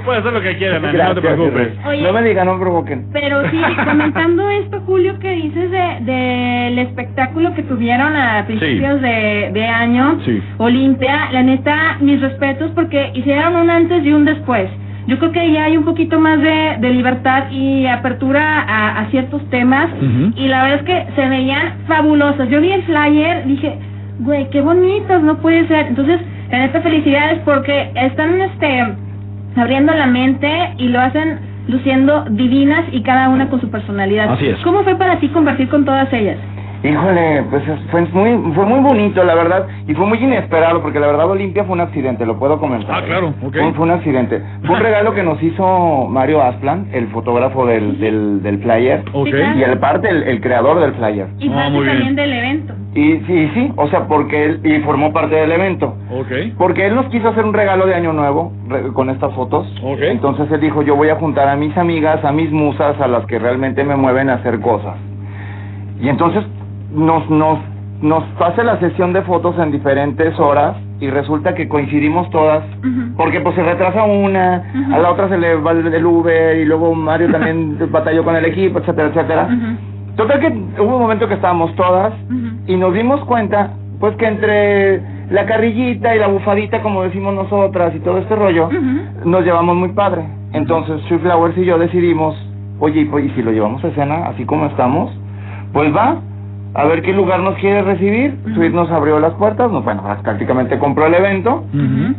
[0.00, 1.68] Tú puedes hacer lo que quieras, Nani, no te preocupes.
[1.86, 2.02] Oye.
[2.02, 3.06] No me digan, no me provoquen.
[3.12, 9.50] Pero sí, comentando esto, Julio, que dices de del espectáculo que tuvieron a principios de,
[9.52, 10.42] de año, Sí.
[10.58, 14.68] Olimpia, la neta, mis respetos porque hicieron un antes y un después.
[15.06, 19.06] Yo creo que ya hay un poquito más de, de libertad y apertura a, a
[19.10, 19.88] ciertos temas
[20.36, 22.48] y la verdad es que se veían fabulosas.
[22.48, 23.78] Yo vi el flyer, dije,
[24.20, 25.86] güey, qué bonitas, no puede ser.
[25.88, 26.20] Entonces,
[26.50, 28.84] la neta, felicidades porque están este
[29.56, 31.38] abriendo la mente y lo hacen
[31.68, 34.32] luciendo divinas y cada una con su personalidad.
[34.32, 34.58] Así es.
[34.60, 36.38] ¿Cómo fue para ti compartir con todas ellas?
[36.82, 40.98] Híjole, pues es- fue muy, fue muy bonito, la verdad, y fue muy inesperado, porque
[40.98, 43.02] la verdad Olimpia fue un accidente, lo puedo comentar.
[43.02, 43.52] Ah, claro, ok.
[43.52, 44.42] Fue, fue un accidente.
[44.64, 49.26] Fue un regalo que nos hizo Mario Asplan, el fotógrafo del, del, del flyer, Ok.
[49.26, 49.58] Sí, claro.
[49.58, 51.26] y el parte, el, el creador del flyer.
[51.38, 51.86] Y Ah, parte bien.
[51.86, 52.74] también del evento.
[52.94, 55.94] Y sí, sí, o sea, porque él, y formó parte del evento.
[56.10, 56.56] Ok.
[56.56, 59.66] Porque él nos quiso hacer un regalo de año nuevo re- con estas fotos.
[59.84, 60.00] Ok.
[60.00, 63.26] Entonces él dijo, yo voy a juntar a mis amigas, a mis musas, a las
[63.26, 64.96] que realmente me mueven a hacer cosas.
[66.00, 66.42] Y entonces
[66.94, 67.58] nos, nos,
[68.02, 72.64] nos hace la sesión de fotos en diferentes horas y resulta que coincidimos todas.
[73.16, 76.94] Porque pues se retrasa una, a la otra se le va el, Uber y luego
[76.94, 79.48] Mario también batalló con el equipo, etcétera, etcétera.
[80.16, 82.12] Total que hubo un momento que estábamos todas
[82.66, 87.94] y nos dimos cuenta, pues que entre la carrillita y la bufadita, como decimos nosotras,
[87.94, 88.68] y todo este rollo,
[89.24, 90.24] nos llevamos muy padre.
[90.52, 92.36] Entonces, Sweet Flowers y yo decidimos,
[92.80, 95.10] oye, y pues, ¿y si lo llevamos a escena así como estamos,
[95.72, 96.20] pues va.
[96.74, 98.36] A ver qué lugar nos quiere recibir.
[98.54, 101.64] Sweet nos abrió las puertas, no, bueno, prácticamente compró el evento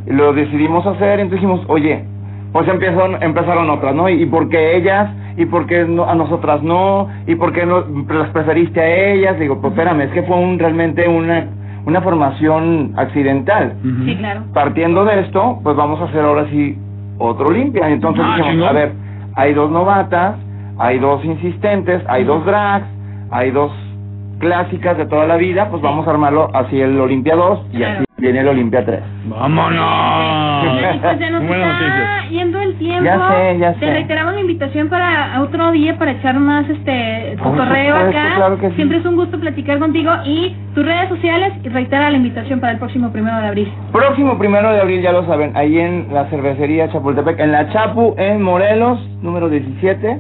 [0.06, 1.20] y lo decidimos hacer.
[1.20, 2.04] Entonces dijimos, oye,
[2.52, 4.10] pues empezaron, empezaron otras, ¿no?
[4.10, 5.10] ¿Y, y por qué ellas?
[5.38, 7.08] ¿Y por qué no, a nosotras no?
[7.26, 9.40] ¿Y por qué no las preferiste a ellas?
[9.40, 11.46] Digo, pues espérame, es que fue un, realmente una,
[11.86, 13.74] una formación accidental.
[14.06, 14.42] Sí, claro.
[14.54, 16.78] Partiendo de esto, pues vamos a hacer ahora sí
[17.18, 17.90] otro limpia.
[17.90, 18.92] Entonces Ah, dijimos, a ver,
[19.36, 20.36] hay dos novatas,
[20.78, 22.88] hay dos insistentes, hay dos drags,
[23.32, 23.72] hay dos
[24.42, 27.94] clásicas de toda la vida, pues vamos a armarlo así el Olimpia 2 y Claro.
[28.00, 29.00] así viene el Olimpia 3.
[29.26, 30.62] ¡Vámonos!
[31.02, 33.04] Pues se nos está yendo el tiempo.
[33.06, 33.94] Ya sé, ya Te sé.
[33.94, 38.34] reiteramos la invitación para otro día para echar más este cotorreo acá.
[38.36, 38.76] claro que sí.
[38.76, 42.74] Siempre es un gusto platicar contigo y tus redes sociales y reitera la invitación para
[42.74, 43.72] el próximo primero de abril.
[43.92, 48.16] Próximo primero de abril, ya lo saben, ahí en la cervecería Chapultepec, en la Chapu,
[48.18, 50.20] en Morelos, número 17,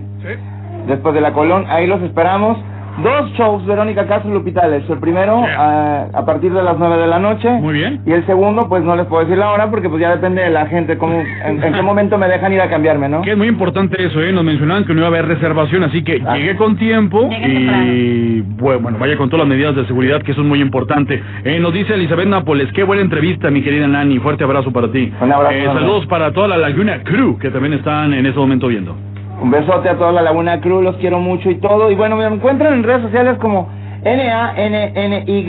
[0.88, 2.58] después de la Colón, ahí los esperamos.
[3.04, 4.94] Dos shows, Verónica Castro y Lupita Alessio.
[4.96, 7.50] El primero a, a partir de las 9 de la noche.
[7.50, 8.02] Muy bien.
[8.06, 10.50] Y el segundo, pues no les puedo decir la hora porque pues ya depende de
[10.50, 13.22] la gente, cómo, en, en qué momento me dejan ir a cambiarme, ¿no?
[13.22, 14.32] Que es muy importante eso, ¿eh?
[14.32, 18.80] Nos mencionaban que no iba a haber reservación, así que llegué con tiempo y bueno,
[18.82, 21.22] bueno, vaya con todas las medidas de seguridad, que eso es muy importante.
[21.44, 25.12] Eh, nos dice Elizabeth Nápoles, qué buena entrevista, mi querida Nani, fuerte abrazo para ti.
[25.22, 28.68] Un abrazo, Eh, saludos para toda la Laguna Crew, que también están en ese momento
[28.68, 28.96] viendo.
[29.42, 31.90] Un besote a toda la Laguna Cruz, los quiero mucho y todo.
[31.90, 33.68] Y bueno, me encuentran en redes sociales como
[34.04, 35.44] N-A-N-N-Y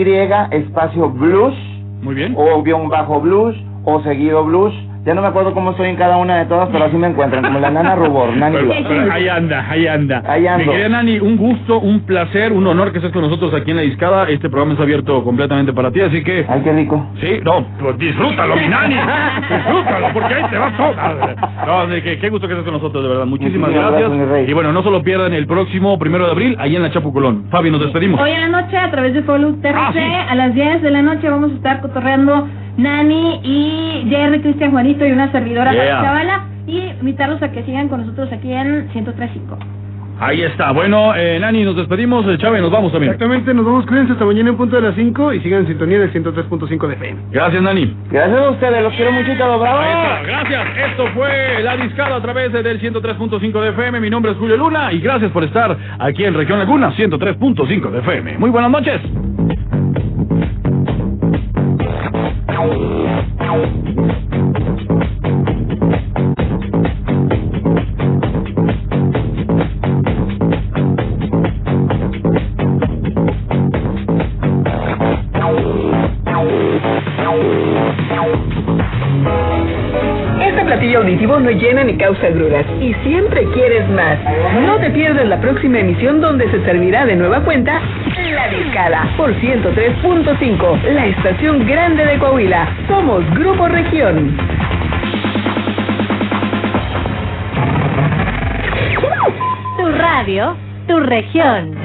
[0.51, 1.55] espacio blues.
[2.01, 2.34] Muy bien.
[2.36, 4.72] O guion bajo blues o seguido blues.
[5.05, 7.42] Ya no me acuerdo cómo estoy en cada una de todas, pero así me encuentran,
[7.42, 10.22] como la nana Rubor, Nani Pero- ahí anda, ahí anda.
[10.28, 10.64] Ahí ando.
[10.64, 13.78] Mi querida Nani, un gusto, un placer, un honor que estés con nosotros aquí en
[13.78, 14.28] La Discada.
[14.28, 16.46] Este programa está abierto completamente para ti, así que...
[16.48, 17.05] Ay, qué rico.
[17.20, 18.94] Sí, no, pues disfrútalo, mi Nani.
[18.94, 21.34] Disfrútalo, porque ahí te va toda.
[21.66, 23.26] No, de que, qué gusto que estés con nosotros, de verdad.
[23.26, 24.09] Muchísimas, Muchísimas gracias.
[24.11, 24.50] gracias, mi rey.
[24.50, 27.12] Y bueno, no se lo pierdan el próximo primero de abril, ahí en la Chapu
[27.12, 27.46] Colón.
[27.50, 28.20] Fabi, nos despedimos.
[28.20, 29.98] Hoy en la noche, a través de Follow TRC, Ah, sí.
[30.30, 32.46] a las 10 de la noche vamos a estar cotorreando
[32.76, 35.96] Nani y Jerry, Cristian Juanito y una servidora Yeah.
[35.96, 39.82] Fabi Zavala y invitarlos a que sigan con nosotros aquí en 103.5.
[40.20, 40.70] Ahí está.
[40.70, 42.24] Bueno, eh, Nani, nos despedimos.
[42.28, 43.12] Eh, Chávez, nos vamos también.
[43.12, 45.98] Exactamente, nos vamos, cuídense hasta mañana en punto de las 5 y sigan en sintonía
[45.98, 47.20] del 103.5 de FM.
[47.32, 47.96] Gracias, Nani.
[48.08, 49.80] Gracias a ustedes, los quiero mucho y todo, bravo.
[49.80, 50.90] Ahí está, gracias.
[50.90, 53.98] Esto fue La Discada a través del 103.5 de FM.
[53.98, 57.98] Mi nombre es Julio Luna y gracias por estar aquí en Región Laguna 103.5 de
[57.98, 58.38] FM.
[58.38, 59.00] Muy buenas noches.
[81.02, 84.18] Auditivo no llena ni causa gruras y siempre quieres más.
[84.64, 87.80] No te pierdas la próxima emisión donde se servirá de nueva cuenta
[88.35, 92.66] La Discada por 103.5, la estación grande de Coahuila.
[92.89, 94.37] Somos Grupo Región.
[99.76, 100.57] Tu radio,
[100.87, 101.76] tu región.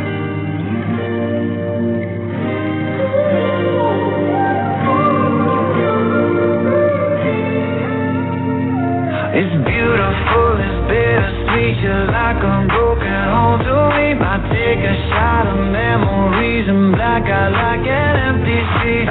[9.34, 11.78] It's beautiful, it's bittersweet.
[11.84, 14.14] You're like a broken home to me.
[14.16, 19.08] Might take a shot of memories and black out like an empty feel